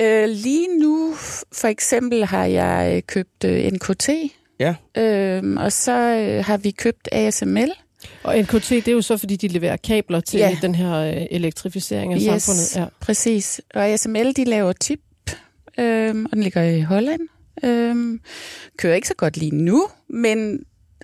[0.00, 1.14] Øh, lige nu,
[1.52, 4.08] for eksempel, har jeg købt øh, NKT,
[4.58, 4.74] Ja.
[4.96, 7.70] øh, og så øh, har vi købt ASML.
[8.22, 10.58] og NKT, det er jo så, fordi de leverer kabler til Ja.
[10.62, 12.24] den her øh, elektrificering af Yes.
[12.42, 12.76] samfundet.
[12.76, 12.84] Ja.
[13.00, 13.60] Præcis.
[13.74, 15.00] Og ASML, de laver tip,
[15.78, 17.20] øh, og den ligger i Holland.
[17.64, 18.18] Øh,
[18.76, 20.60] kører ikke så godt lige nu, men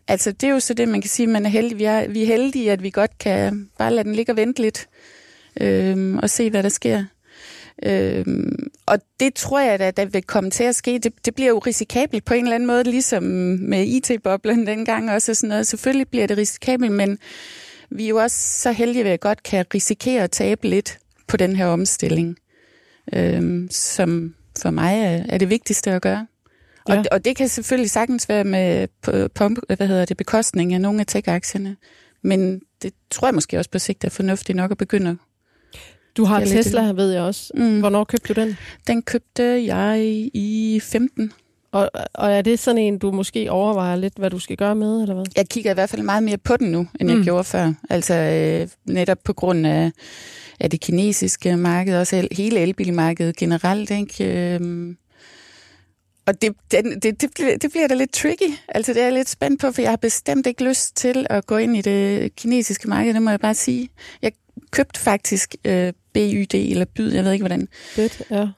[0.09, 1.79] altså, det er jo så det, man kan sige, man er heldig.
[1.79, 4.62] Vi er, vi er heldige, at vi godt kan bare lade den ligge og vente
[4.62, 4.87] lidt,
[5.61, 7.05] øh, og se, hvad der sker.
[7.83, 10.99] Øhm, og det tror jeg, at der vil komme til at ske.
[10.99, 15.33] Det, det bliver jo risikabelt på en eller anden måde, ligesom med IT-boblen dengang også
[15.33, 15.67] og sådan noget.
[15.67, 17.19] Selvfølgelig bliver det risikabelt, men
[17.91, 21.37] vi er jo også så heldige, at vi godt kan risikere at tabe lidt på
[21.37, 22.37] den her omstilling,
[23.15, 26.27] øhm, som for mig er, er det vigtigste at gøre.
[26.85, 27.03] Og, Ja.
[27.13, 31.01] og det kan selvfølgelig sagtens være med på, på, hvad hedder det, bekostning af nogle
[31.01, 31.77] af tech-aktierne.
[32.23, 35.19] Men det tror jeg måske også på sigt er fornuftigt nok at begynde.
[36.16, 37.53] Du har lidt Tesla, ved jeg også.
[37.55, 37.81] Mm.
[37.81, 38.57] Hvornår købte du den?
[38.87, 40.00] Den købte jeg
[40.35, 41.33] i 15.
[41.72, 45.03] Og, og er det sådan en, du måske overvejer lidt, hvad du skal gøre med,
[45.03, 45.24] eller hvad?
[45.37, 47.24] Jeg kigger i hvert fald meget mere på den nu, end jeg Mm.
[47.24, 47.72] gjorde før.
[47.90, 49.90] Altså øh, netop på grund af,
[50.61, 53.90] af det kinesiske marked, også el- hele elbilmarkedet generelt.
[53.90, 54.55] Ikke?
[54.55, 54.96] Øhm,
[56.27, 58.53] og det, den, det, det, bliver, det bliver da lidt tricky.
[58.68, 61.46] Altså det er jeg lidt spændt på, for jeg har bestemt ikke lyst til at
[61.46, 63.88] gå ind i det kinesiske marked, det må jeg bare sige.
[64.22, 64.33] Jeg
[64.71, 68.49] købte faktisk øh, BYD eller BYD, jeg ved ikke hvordan, Fedt, ja.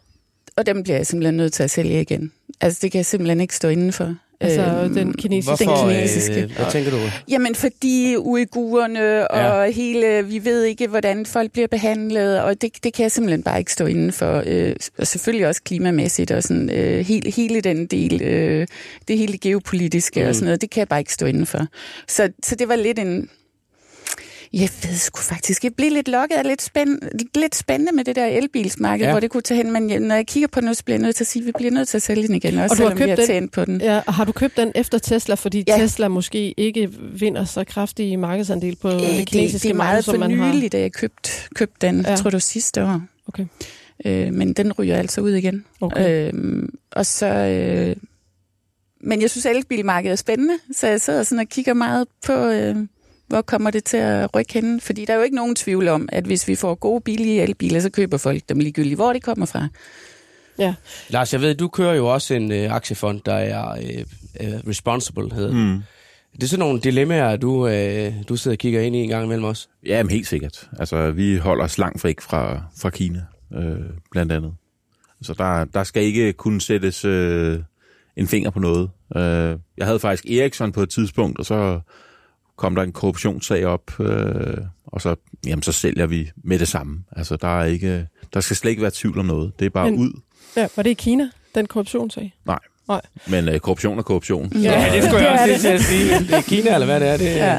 [0.57, 2.33] og dem bliver jeg simpelthen nødt til at sælge igen.
[2.61, 4.15] Altså det kan jeg simpelthen ikke stå indenfor.
[4.41, 5.65] Altså Øhm, den kinesiske...
[5.65, 5.87] Hvorfor?
[5.87, 6.43] Den kinesiske.
[6.43, 6.97] Øh, hvad tænker du?
[7.29, 9.71] Jamen, fordi uigurerne og Ja.
[9.71, 13.59] hele, vi ved ikke, hvordan folk bliver behandlet, og det, det kan jeg simpelthen bare
[13.59, 14.43] ikke stå inden for.
[14.47, 18.67] Øh, og selvfølgelig også klimamæssigt, og sådan, øh, hele, hele den del, øh,
[19.09, 20.29] det hele geopolitiske mm.
[20.29, 21.67] og sådan noget, det kan jeg bare ikke stå inden for.
[22.09, 23.29] Så, så det var lidt en...
[24.53, 26.99] Jeg ved sgu faktisk, jeg blev lidt lokket af lidt, spænd,
[27.35, 29.11] lidt spændende med det der elbilsmarked, Ja.
[29.13, 31.03] hvor det kunne tage hen, men jeg, når jeg kigger på den, så bliver jeg
[31.03, 32.79] nødt til at sige, at vi bliver nødt til at sælge den igen, også Og
[32.79, 33.49] du har selvom vi købt har den?
[33.49, 33.81] på den.
[33.81, 35.77] Ja, og har du købt den efter Tesla, fordi ja.
[35.79, 39.93] Tesla måske ikke vinder så kraftig markedsandel på Øh, det det, kinesiske det er marked,
[39.93, 40.53] meget som for man har?
[40.55, 42.01] nyligt, da jeg købte, købte den.
[42.01, 42.17] Ja.
[42.17, 43.01] Tror, det var sidste år.
[43.29, 43.45] Okay.
[44.05, 45.65] Øh, men den ryger altså ud igen.
[45.81, 46.33] Okay.
[46.35, 47.27] Øh, og så...
[47.27, 47.97] Øh,
[49.01, 52.33] men jeg synes, at elbilmarkedet er spændende, så jeg sidder sådan og kigger meget på,
[52.33, 52.77] øh,
[53.27, 54.81] hvor kommer det til at rykke henne.
[54.81, 57.81] Fordi der er jo ikke nogen tvivl om, at hvis vi får gode, billige elbiler,
[57.81, 59.69] så køber folk dem ligegyldigt, hvor de kommer fra.
[60.59, 60.75] Ja.
[61.09, 64.05] Lars, jeg ved, du kører jo også en øh, aktiefond, der er øh,
[64.41, 65.59] øh, responsible, hedder mm.
[65.59, 65.83] Mm.
[66.33, 69.25] Det er sådan nogle dilemmaer, du, øh, du sidder og kigger ind i en gang
[69.25, 69.69] imellem os.
[69.87, 70.69] Ja, men helt sikkert.
[70.79, 73.23] Altså, vi holder os langt væk fra, fra Kina,
[73.55, 73.77] øh,
[74.11, 74.55] blandt andet.
[75.23, 77.59] Så der, der skal ikke kunne sættes øh,
[78.17, 78.91] en finger på noget.
[79.17, 81.81] Øh, jeg havde faktisk Ericsson på et tidspunkt, og så
[82.57, 85.15] kom der en korruptionssag op, øh, og så,
[85.47, 86.99] jamen, så sælger vi med det samme.
[87.17, 89.53] Altså, der, er ikke, der skal slet ikke være tvivl om noget.
[89.59, 90.11] Det er bare Men- ud.
[90.57, 92.35] Ja, var det i Kina, den korruptionssag?
[92.47, 92.59] Nej.
[92.89, 93.01] Nej.
[93.29, 94.53] Men øh, korruption er korruption.
[94.57, 95.49] Ja, det skulle det jeg er også det.
[95.49, 96.19] lige til at sige.
[96.19, 97.17] Det er Kina, eller hvad det er.
[97.17, 97.59] Det, Ja.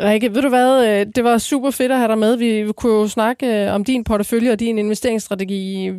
[0.00, 2.36] Rikke, ved du hvad, øh, det var super fedt at have dig med.
[2.36, 5.92] Vi kunne jo snakke øh, om din portefølje og din investeringsstrategi i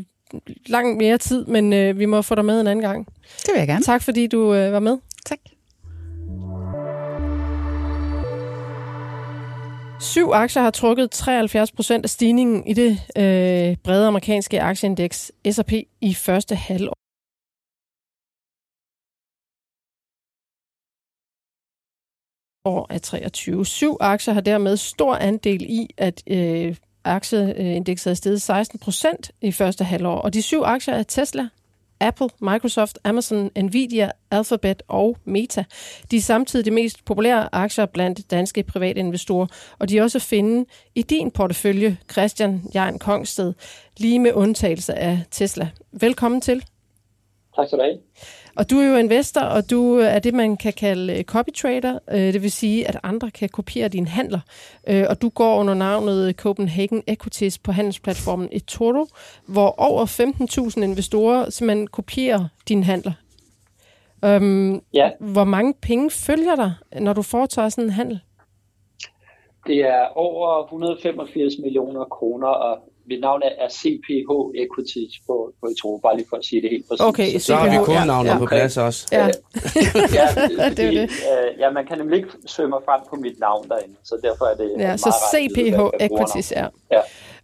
[0.65, 3.05] langt mere tid, men øh, vi må få dig med en anden gang.
[3.37, 3.83] Det vil jeg gerne.
[3.83, 4.97] Tak fordi du var med.
[5.25, 5.37] Tak.
[10.03, 15.71] Syv aktier har trukket 73 procent af stigningen i det øh, brede amerikanske aktieindeks S&P
[16.01, 16.93] i første halvår.
[22.65, 23.65] år af 23.
[23.65, 29.51] Syv aktier har dermed stor andel i, at øh, aktieindekset er steget 16 procent i
[29.51, 30.15] første halvår.
[30.21, 31.47] Og de syv aktier er Tesla,
[32.03, 35.63] Apple, Microsoft, Amazon, Nvidia, Alphabet og Meta.
[36.11, 39.47] De er samtidig de mest populære aktier blandt danske private investorer,
[39.79, 43.53] og de er også at finde i din portefølje, Christian Jan Kongsted,
[43.97, 45.69] lige med undtagelse af Tesla.
[45.91, 46.63] Velkommen til.
[47.55, 47.97] Tak skal du have.
[48.57, 51.99] Og du er jo investor, og du er det, man kan kalde øh, copy trader.
[52.11, 54.39] Øh, Det vil sige, at andre kan kopiere dine handler.
[54.87, 59.07] Øh, Og du går under navnet Copenhagen Equities på handelsplatformen eToro,
[59.47, 60.05] hvor over
[60.75, 63.11] 15.000 investorer simpelthen kopierer dine handler.
[64.27, 68.19] Um, Ja, hvor mange penge følger dig, når du foretager sådan en handel?
[69.67, 72.77] det er over 185 millioner kroner, og
[73.09, 74.31] mit navn er CPH
[74.63, 77.01] Equities på, på eToro, bare lige for at sige det helt præcis.
[77.01, 79.07] Okay, Så har vi kodenavnet ja, på plads også.
[79.11, 81.03] Ja, ja, Det er fordi, det.
[81.03, 82.29] øh, ja, man kan nemlig ikke
[82.67, 85.55] mig frem på mit navn derinde, så derfor er det ja meget så rart at
[85.55, 86.67] vide, CPH Equities er.
[86.91, 87.01] Ja.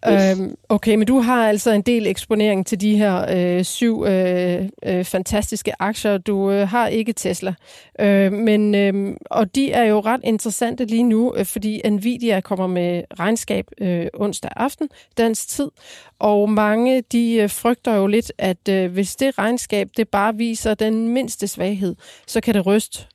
[0.07, 0.39] Yes.
[0.39, 4.69] Øhm, okay, men du har altså en del eksponering til de her øh, syv øh,
[4.85, 6.17] øh, fantastiske aktier.
[6.17, 7.53] Du øh, har ikke Tesla.
[7.99, 12.67] Øh, men, øh, og de er jo ret interessante lige nu, øh, fordi Nvidia kommer
[12.67, 15.71] med regnskab øh, onsdag aften, dansk tid.
[16.19, 20.73] Og mange de øh, frygter jo lidt, at øh, hvis det regnskab det bare viser
[20.73, 21.95] den mindste svaghed,
[22.27, 23.05] så kan det ryste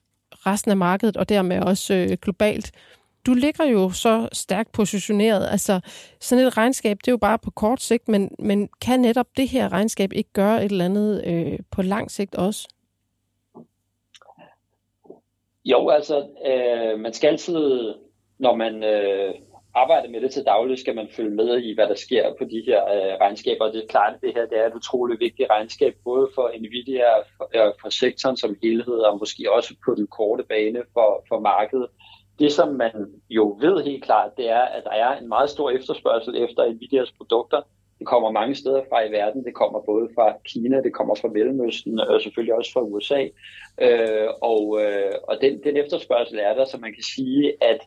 [0.46, 2.72] resten af markedet, og dermed også øh, globalt.
[3.26, 5.48] Du ligger jo så stærkt positioneret.
[5.50, 5.80] Altså,
[6.20, 9.48] sådan et regnskab, det er jo bare på kort sigt, men, men kan netop det
[9.48, 12.68] her regnskab ikke gøre et eller andet øh, på lang sigt også?
[15.64, 17.94] Jo, altså, øh, man skal altid,
[18.38, 19.34] når man øh,
[19.74, 22.62] arbejder med det til daglig, skal man følge med i, hvad der sker på de
[22.66, 23.72] her øh, regnskaber.
[23.72, 27.10] Det er klart, at det her det er et utroligt vigtigt regnskab, både for Nvidia,
[27.36, 31.40] for, øh, for sektoren som helhed, og måske også på den korte bane for, for
[31.40, 31.88] markedet.
[32.38, 35.70] Det, som man jo ved helt klart, det er, at der er en meget stor
[35.70, 37.62] efterspørgsel efter Nvidias produkter.
[37.98, 39.44] Det kommer mange steder fra i verden.
[39.44, 43.22] Det kommer både fra Kina, det kommer fra Mellemøsten, og selvfølgelig også fra USA.
[43.80, 47.80] Øh, og øh, og den, den efterspørgsel er der, så man kan sige, at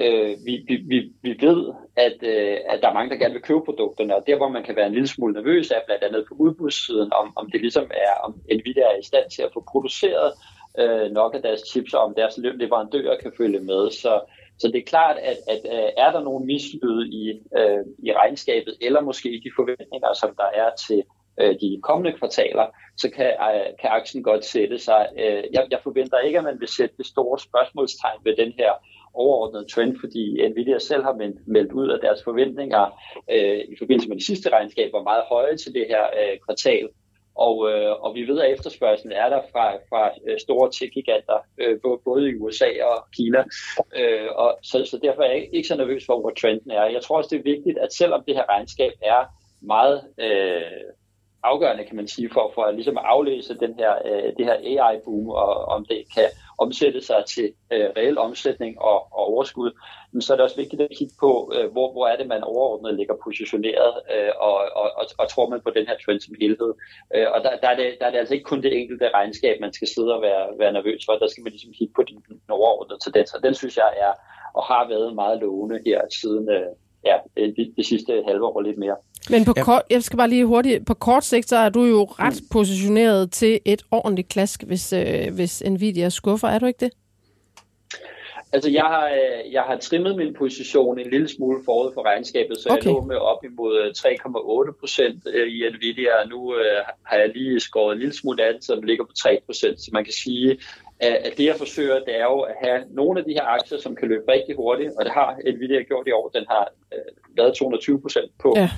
[0.00, 3.42] øh, vi, vi, vi, vi ved, at, øh, at der er mange, der gerne vil
[3.42, 6.24] købe produkterne, og der, hvor man kan være en lille smule nervøs, er blandt andet
[6.28, 9.64] på udbudssiden, om, om det ligesom er, om Nvidia er i stand til at få
[9.72, 13.90] produceret øh, Øh, nok af deres chips, og om deres leverandører kan følge med.
[13.90, 14.20] Så,
[14.58, 17.24] så det er klart, at, at øh, er der nogen mislyd i,
[17.58, 21.02] øh, i regnskabet, eller måske i de forventninger, som der er til
[21.40, 22.66] øh, de kommende kvartaler,
[22.96, 25.08] så kan, øh, kan aktien godt sætte sig.
[25.18, 28.72] Øh, jeg, jeg forventer ikke, at man vil sætte det store spørgsmålstegn ved den her
[29.14, 32.84] overordnede trend, fordi Nvidia selv har meldt, meldt ud, at deres forventninger
[33.30, 36.88] øh, i forbindelse med de sidste regnskab var meget høje til det her øh, kvartal.
[37.34, 41.80] Og, øh, og vi ved, at efterspørgselen er der fra, fra øh, store tech-giganter, øh,
[42.04, 43.44] både- i USA og Kina.
[43.96, 46.84] Øh, og så, så derfor er jeg ikke, ikke så nervøs for, hvor trenden er.
[46.84, 49.24] Jeg tror også, det er vigtigt, at selvom det her regnskab er
[49.62, 50.90] meget øh,
[51.42, 55.28] afgørende, kan man sige, for, for at ligesom aflæse den her, øh, det her AI-boom,
[55.28, 56.28] og om det kan
[56.64, 59.70] omsætte sig til øh, reel omsætning og, og overskud,
[60.12, 62.42] men så er det også vigtigt at kigge på, øh, hvor, hvor er det, man
[62.44, 66.34] overordnet ligger positioneret, øh, og, og, og, og tror man på den her trend som
[66.40, 66.72] helhed.
[67.14, 69.60] Øh, og der, der, er det, der er det altså ikke kun det enkelte regnskab,
[69.60, 72.16] man skal sidde og være, være nervøs for, der skal man ligesom kigge på den,
[72.28, 74.12] den overordnede tendens, og den synes jeg er,
[74.54, 76.70] og har været meget lovende her siden øh,
[77.04, 78.96] ja, det, det sidste halve år lidt mere.
[79.30, 79.64] Men på Ja.
[79.64, 83.30] kort, jeg skal bare lige hurtigt, på kort sigt, så er du jo ret positioneret
[83.30, 86.90] til et ordentligt klask, hvis, øh, hvis Nvidia skuffer, er du ikke det?
[88.52, 92.58] Altså, jeg har, øh, jeg har trimmet min position en lille smule forud for regnskabet,
[92.58, 92.84] så okay.
[92.84, 97.16] jeg lå med op imod 3,8 øh, procent øh, i Nvidia, og nu uh, har
[97.16, 99.80] jeg lige skåret en lille smule af så den ligger på 3 procent.
[99.80, 100.58] Så man kan sige,
[101.00, 103.96] at det jeg forsøger, det er jo at have nogle af de her aktier, som
[103.96, 106.28] kan løbe rigtig hurtigt, og det har Nvidia gjort i år.
[106.28, 108.68] Den har uh, lavet 220 procent på ja.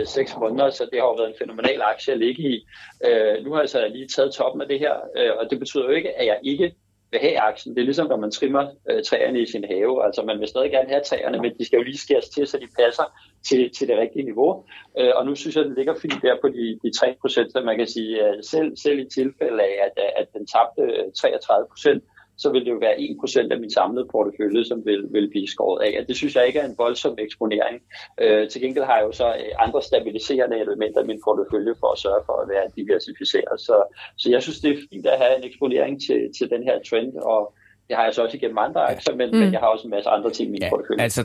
[0.00, 2.66] uh, 6 måneder, så det har jo været en fænomenal aktie at ligge i.
[3.06, 5.84] Uh, nu har jeg så lige taget toppen af det her, uh, og det betyder
[5.84, 6.74] jo ikke, at jeg ikke
[7.12, 7.74] vil have aksen.
[7.74, 10.04] Det er ligesom, når man trimmer øh, træerne i sin have.
[10.06, 12.56] Altså, man vil stadig gerne have træerne, men de skal jo lige skæres til, så
[12.58, 13.06] de passer
[13.48, 14.64] til, til det rigtige niveau.
[14.98, 17.60] Øh, og nu synes jeg, den ligger fint der på de, de 3 procent, så
[17.60, 21.66] man kan sige, at selv, selv i tilfælde af, at, at den tabte øh, 33
[21.72, 22.02] procent,
[22.38, 25.80] så vil det jo være 1% af min samlede portefølje, som vil, vil blive skåret
[25.86, 25.92] af.
[26.00, 27.76] Og det synes jeg ikke er en voldsom eksponering.
[28.20, 31.88] Øh, til gengæld har jeg jo så øh, andre stabiliserende elementer i min portefølje for
[31.92, 33.60] at sørge for at være diversificeret.
[33.60, 33.76] Så,
[34.18, 37.16] så jeg synes, det er fint at have en eksponering til, til den her trend,
[37.16, 37.54] og
[37.88, 39.38] det har jeg så også igennem andre aktier, men, mm.
[39.38, 41.02] men jeg har også en masse andre ting i min ja, portefølje.
[41.02, 41.22] Altså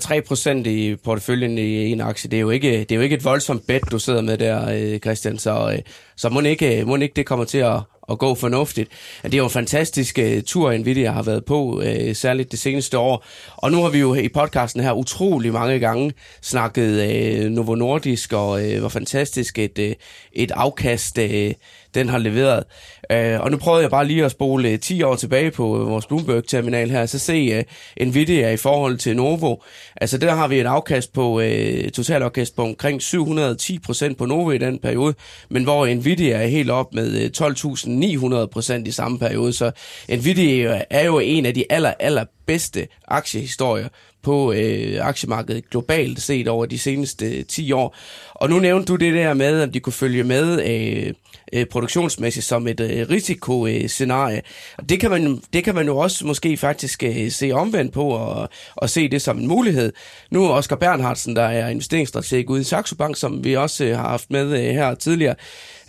[0.66, 3.26] 3% i porteføljen i en aktie, det er jo ikke, det er jo ikke et
[3.26, 5.82] voldsomt bet, du sidder med der, øh, Christian, så,
[6.18, 7.80] så må ikke, må ikke det kommer til at,
[8.12, 8.90] at gå fornuftigt.
[9.24, 12.98] Det er jo en fantastisk uh, tur, Nvidia har været på, uh, særligt det seneste
[12.98, 13.26] år.
[13.56, 18.34] Og nu har vi jo i podcasten her utrolig mange gange snakket uh, Novo Nordisk,
[18.34, 19.92] og uh, hvor fantastisk et, uh,
[20.34, 21.52] et afkast uh,
[21.98, 22.64] den har leveret.
[23.12, 25.90] Øh, og nu prøvede jeg bare lige at spole øh, 10 år tilbage på øh,
[25.90, 27.58] vores Bloomberg-terminal her, så se
[28.00, 29.56] uh, Nvidia i forhold til Novo.
[29.96, 34.26] Altså der har vi et afkast på, uh, total afkast på omkring 710 procent på
[34.26, 35.14] Novo i den periode,
[35.50, 39.54] men hvor Nvidia er helt op med 12.000 900 procent i samme periode.
[39.54, 39.72] Så
[40.10, 43.88] Nvidia er jo en af de aller, aller bedste aktiehistorier
[44.28, 47.96] på øh, aktiemarkedet globalt set over de seneste øh, 10 år.
[48.34, 51.14] Og nu nævnte du det der med, at de kunne følge med øh,
[51.54, 54.42] øh, produktionsmæssigt som et øh, risikoscenarie.
[54.78, 58.04] Og det kan, man, det kan man jo også måske faktisk øh, se omvendt på
[58.04, 59.94] og, og se det som en mulighed.
[60.32, 63.98] Nu er Oscar Bernhardsen, der er investeringsstrateg ude i Saxo Bank, som vi også øh,
[63.98, 65.36] har haft med øh, her tidligere.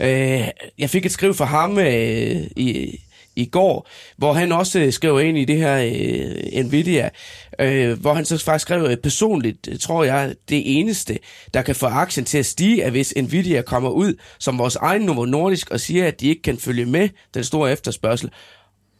[0.00, 3.00] Øh, jeg fik et skriv fra ham øh, i
[3.38, 7.08] i går, hvor han også øh, skrev ind i det her øh, Nvidia,
[7.60, 11.18] øh, hvor han så faktisk skrev øh, personligt, øh, tror jeg, det eneste,
[11.54, 15.02] der kan få aktien til at stige, er hvis Nvidia kommer ud som vores egen
[15.02, 18.30] Novo Nordisk og siger, at de ikke kan følge med den store efterspørgsel,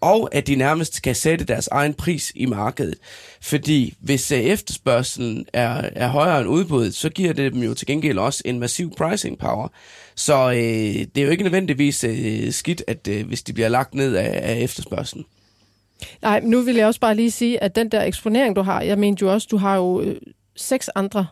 [0.01, 2.95] og at de nærmest kan sætte deres egen pris i markedet.
[3.41, 7.87] Fordi hvis øh, efterspørgselen er, er højere end udbuddet, så giver det dem jo til
[7.87, 9.69] gengæld også en massiv pricing power.
[10.15, 13.95] Så øh, det er jo ikke nødvendigvis øh, skidt, at øh, hvis de bliver lagt
[13.95, 15.25] ned af, af efterspørgselen.
[16.23, 18.99] Nej, nu vil jeg også bare lige sige, at den der eksponering, du har, jeg
[18.99, 20.17] mener jo også, du har jo øh,
[20.57, 21.27] seks andre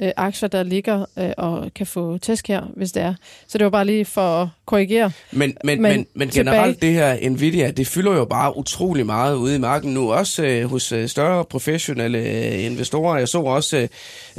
[0.00, 3.14] øh, aktier, der ligger øh, og kan få tæsk her, hvis det er.
[3.46, 5.10] Så det var bare lige for at korrigere.
[5.32, 9.54] Men, men, men, men generelt det her Nvidia, det fylder jo bare utrolig meget ude
[9.54, 13.18] i marken nu, også øh, hos øh, større professionelle øh, investorer.
[13.18, 13.88] Jeg så også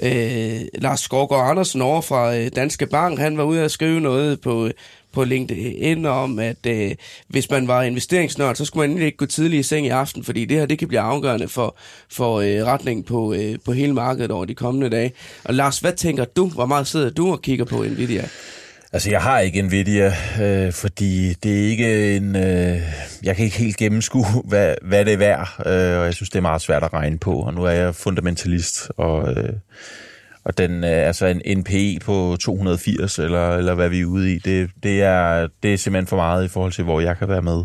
[0.04, 4.42] øh, Lars Skovgaard Andersen over fra øh, Danske Bank, han var ude at skrive noget
[4.42, 4.70] på
[5.14, 6.92] på LinkedIn om, at øh,
[7.28, 10.46] hvis man var investeringsnørd, så skulle man ikke gå tidligt i seng i aften, fordi
[10.46, 11.78] det her det kan blive afgørende for,
[12.12, 15.12] for øh, retningen på, øh, på hele markedet over de kommende dage.
[15.44, 16.50] Og Lars, hvad tænker du?
[16.50, 18.26] Hvor meget sidder du og kigger på Nvidia?
[18.94, 22.36] Altså, jeg har ikke Nvidia, øh, fordi det er ikke en...
[22.36, 22.82] Øh,
[23.24, 26.38] jeg kan ikke helt gennemskue, hvad, hvad det er værd, øh, og jeg synes, det
[26.38, 29.32] er meget svært at regne på, og nu er jeg fundamentalist, og...
[29.32, 29.54] Øh,
[30.50, 34.40] og den øh, altså en NPE på 280, eller, eller hvad vi er ude i,
[34.40, 37.42] det, det, er, det er simpelthen for meget i forhold til, hvor jeg kan være
[37.42, 37.64] med.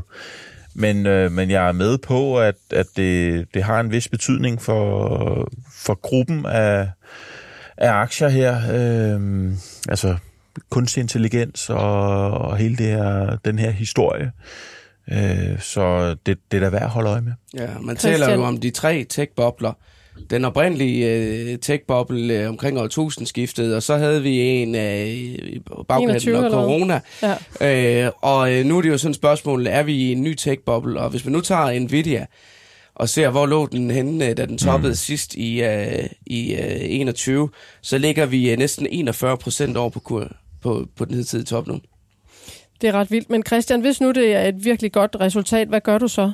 [0.75, 4.63] Men, øh, men jeg er med på, at, at det, det har en vis betydning
[4.63, 6.89] for, for gruppen af,
[7.77, 8.57] af aktier her.
[8.57, 9.53] Øh,
[9.89, 10.17] altså
[10.71, 14.33] kunstig intelligens og, og hele det her, den her historie.
[15.13, 17.33] Øh, så det, det er da værd at holde øje med.
[17.55, 18.21] Ja, man Christian.
[18.21, 19.73] taler jo om de tre tech-bobler,
[20.31, 25.85] den oprindelige uh, tech-boble uh, omkring år 1000 skiftede, og så havde vi en uh,
[25.89, 27.01] bagkanten og corona.
[27.61, 28.07] Ja.
[28.07, 30.35] Uh, og uh, nu er det jo sådan et spørgsmål, er vi i en ny
[30.41, 31.01] tech-boble?
[31.01, 32.27] Og hvis man nu tager Nvidia,
[32.95, 34.97] og ser, hvor lå den henne, da den toppede mm.
[34.97, 37.49] sidst i, uh, i uh, 21,
[37.83, 40.29] så ligger vi uh, næsten 41 procent over på, kur,
[40.63, 41.81] på, på den hidtidige top nu.
[42.81, 43.31] Det er ret vildt.
[43.31, 46.33] Men Christian, hvis nu det er et virkelig godt resultat, hvad gør du så?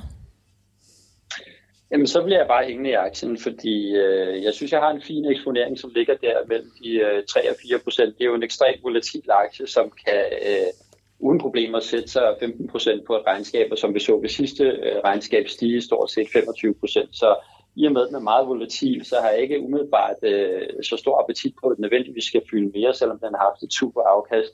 [1.92, 5.02] Jamen, så bliver jeg bare hængende i aktien, fordi øh, jeg synes, jeg har en
[5.02, 8.18] fin eksponering, som ligger der mellem de øh, 3 og 4 procent.
[8.18, 10.70] Det er jo en ekstremt volatil aktie, som kan øh,
[11.18, 14.64] uden problemer sætte sig 15 procent på et regnskab, og som vi så ved sidste
[14.64, 17.16] øh, regnskab stige stort set 25 procent.
[17.16, 17.36] Så,
[17.76, 20.96] i og med, at den er meget volatil, så har jeg ikke umiddelbart øh, så
[20.96, 24.02] stor appetit på, at den nødvendigvis skal fylde mere, selvom den har haft et super
[24.02, 24.52] afkast.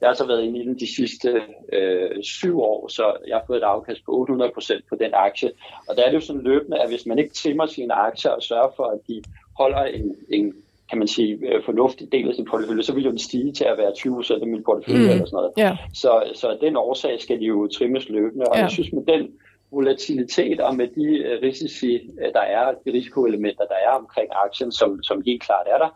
[0.00, 1.42] Jeg har så været inde i den de sidste
[1.72, 5.50] øh, syv år, så jeg har fået et afkast på 800% på den aktie.
[5.88, 8.42] Og der er det jo sådan løbende, at hvis man ikke trimmer sine aktier og
[8.42, 9.22] sørger for, at de
[9.58, 10.54] holder en, en
[10.90, 13.64] kan man sige, øh, fornuftig del af sin portefølje, så vil jo den stige til
[13.64, 15.10] at være 20% af min portefølje mm.
[15.10, 15.52] eller sådan noget.
[15.56, 15.76] Ja.
[15.94, 18.60] Så, så den årsag skal de jo trimmes løbende, og Ja.
[18.62, 19.28] jeg synes med den
[19.70, 24.72] volatilitet og med de øh, risici, øh, der er, de risikoelementer, der er omkring aktien,
[24.72, 25.90] som, som helt klart er der,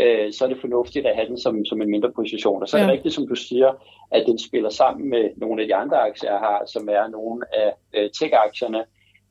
[0.00, 2.62] øh, så er det fornuftigt at have den som, som en mindre position.
[2.62, 2.92] Og så er det Ja.
[2.92, 3.72] rigtigt, som du siger,
[4.10, 7.42] at den spiller sammen med nogle af de andre aktier, jeg har, som er nogle
[7.54, 8.84] af øh, tech-aktierne,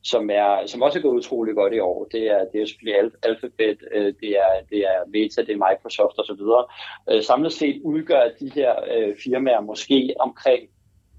[0.06, 2.04] som, er, som også er gået utrolig godt i år.
[2.12, 5.66] Det er, det er selvfølgelig Al- Alphabet, øh, det, er, det er Meta, det er
[5.70, 6.42] Microsoft osv.
[7.14, 10.62] Øh, samlet set udgør de her øh, firmaer måske omkring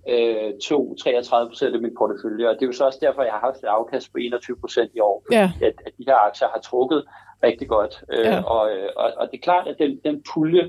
[0.10, 3.40] øh, 2-33 procent af min portefølje, og det er jo så også derfor, jeg har
[3.40, 5.52] haft et afkast på 21 procent i år, fordi Ja.
[5.62, 7.04] at, at de her aktier har trukket
[7.44, 8.04] rigtig godt.
[8.14, 8.42] Øh, Ja.
[8.44, 10.64] og, og, og det er klart, at den, den pulje,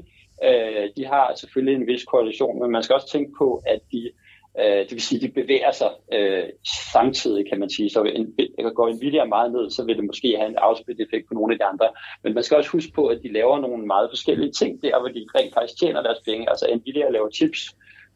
[0.45, 4.11] øh, de har selvfølgelig en vis korrelation, men man skal også tænke på, at de
[4.61, 6.45] Øh, det vil sige, de bevæger sig øh,
[6.93, 7.91] samtidig, kan man sige.
[7.91, 8.35] Så en,
[8.75, 11.59] går Nvidia meget ned, så vil det måske have en afspillet effekt på nogle af
[11.59, 11.89] de andre.
[12.23, 15.09] Men man skal også huske på, at de laver nogle meget forskellige ting der, hvor
[15.09, 16.51] de rent faktisk tjener deres penge.
[16.51, 17.61] Altså Nvidia laver chips,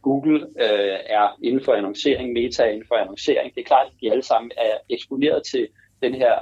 [0.02, 3.54] Google øh, er inden for annoncering, Meta er inden for annoncering.
[3.54, 5.68] Det er klart, at de alle sammen er eksponeret til
[6.02, 6.34] den her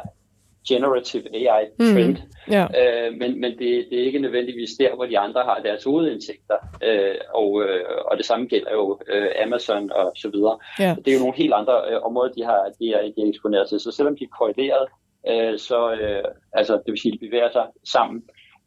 [0.68, 2.16] generative AI-trend.
[2.16, 2.52] Mm.
[2.54, 2.64] Ja.
[2.80, 6.58] Øh, men men det, det er ikke nødvendigvis der, hvor de andre har deres hovedindtægter.
[6.82, 10.58] Øh, og, øh, og det samme gælder jo øh, Amazon og så videre.
[10.78, 10.96] Ja.
[11.04, 13.68] Det er jo nogle helt andre øh, områder, de har de er, de er eksponeret
[13.68, 13.80] til.
[13.80, 14.86] Så selvom de er korreleret,
[15.30, 18.22] øh, så øh, altså, det vil sige, de bevæger sig sammen,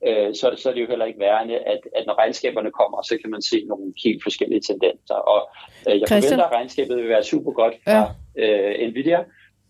[0.08, 3.18] øh, så, så er det jo heller ikke værende, at, at når regnskaberne kommer, så
[3.22, 5.16] kan man se nogle helt forskellige tendenser.
[5.16, 5.50] Og
[5.88, 6.22] øh, jeg Christian?
[6.22, 8.04] forventer, at regnskabet vil være super godt fra
[8.38, 8.80] ja.
[8.82, 9.20] øh, Nvidia,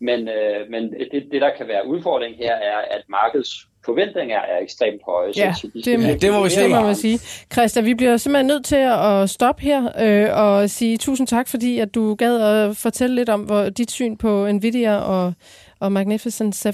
[0.00, 3.52] men, øh, men det, det, der kan være udfordring her, er, at markedets
[3.84, 5.32] forventninger er ekstremt høje.
[5.36, 6.68] Ja, så de det, må- det må vi det se.
[6.68, 7.18] må man sige.
[7.52, 11.78] Christian, vi bliver simpelthen nødt til at stoppe her øh, og sige tusind tak, fordi
[11.78, 15.32] at du gad at fortælle lidt om hvor, dit syn på Nvidia og,
[15.80, 16.70] og Magnificent 7.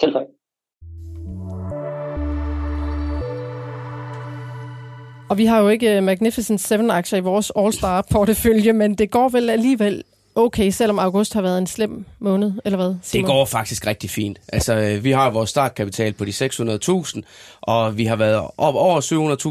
[0.00, 0.22] Selv tak.
[5.34, 9.50] Og vi har jo ikke øh, Magnificent 7-aktier i vores All-Star-portefølje, men det går vel
[9.50, 10.02] alligevel
[10.34, 13.30] okay, selvom august har været en slem måned, eller hvad, Det Simon?
[13.30, 14.38] går faktisk rigtig fint.
[14.48, 17.20] Altså, øh, vi har vores startkapital på de 600.000,
[17.60, 19.00] og vi har været op over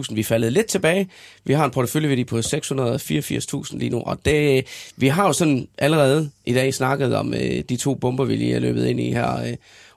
[0.07, 0.13] 700.000.
[0.13, 1.09] Vi er faldet lidt tilbage.
[1.43, 4.65] Vi har en porteføljeværdi på 684.000 lige nu, og det,
[4.97, 8.55] vi har jo sådan allerede i dag snakket om øh, de to bomber, vi lige
[8.55, 9.53] er løbet ind i her øh,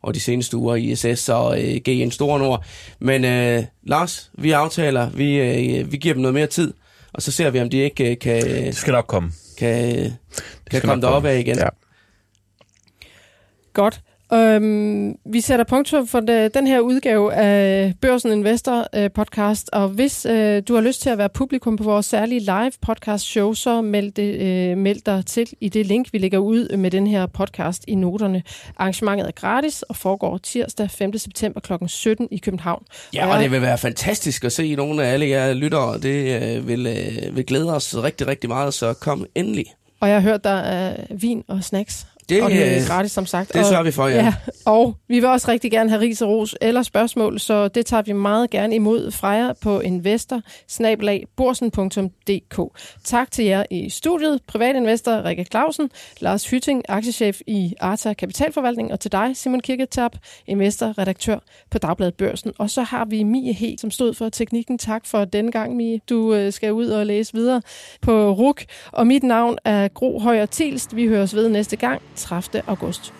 [0.06, 2.64] over de seneste uger, ISS og øh, GN Store Nord.
[2.98, 6.74] Men øh, Lars, vi aftaler, vi, øh, vi giver dem noget mere tid,
[7.12, 9.32] og så ser vi, om de ikke øh, kan, Det skal nok komme.
[9.58, 10.10] kan, kan
[10.66, 11.30] skal komme derop komme.
[11.30, 11.58] af igen.
[11.58, 11.68] Ja.
[13.72, 14.00] Godt.
[14.32, 19.88] Øhm, vi sætter punktum for det, den her udgave af Børsen Investor øh, podcast, og
[19.88, 23.52] hvis øh, du har lyst til at være publikum på vores særlige live podcast show,
[23.52, 27.06] så meld, det, øh, meld dig til i det link, vi lægger ud med den
[27.06, 28.42] her podcast i noterne.
[28.76, 31.18] Arrangementet er gratis og foregår tirsdag 5.
[31.18, 31.72] september kl.
[31.86, 32.82] 17 i København.
[33.14, 35.98] Ja, og det vil være fantastisk at se nogle af alle jer lyttere.
[35.98, 39.66] Det øh, vil, øh, vil glæde os rigtig, rigtig meget, så kom endelig.
[40.00, 42.06] Og jeg har hørt, der er vin og snacks.
[42.28, 43.52] Det, og det er øh, gratis, som sagt.
[43.52, 44.24] det og, sørger vi for, ja.
[44.24, 44.34] ja.
[44.64, 48.02] Og vi vil også rigtig gerne have ris og ros eller spørgsmål, så det tager
[48.02, 50.40] vi meget gerne imod fra jer på investor
[53.04, 59.00] Tak til jer i studiet, privatinvestor Rikke Clausen, Lars Hytting, aktiechef i Arta Kapitalforvaltning, og
[59.00, 60.10] til dig, Simon Kirketab,
[60.46, 61.38] investor, redaktør
[61.70, 62.52] på Dagbladet Børsen.
[62.58, 64.78] Og så har vi Mie He, som stod for teknikken.
[64.78, 66.00] Tak for denne gang, Mie.
[66.08, 67.62] Du øh, skal ud og læse videre
[68.02, 68.64] på RUK.
[68.92, 70.96] Og mit navn er Gro Højer Tilst.
[70.96, 72.62] Vi høres ved næste gang, 30.
[72.66, 73.12] august.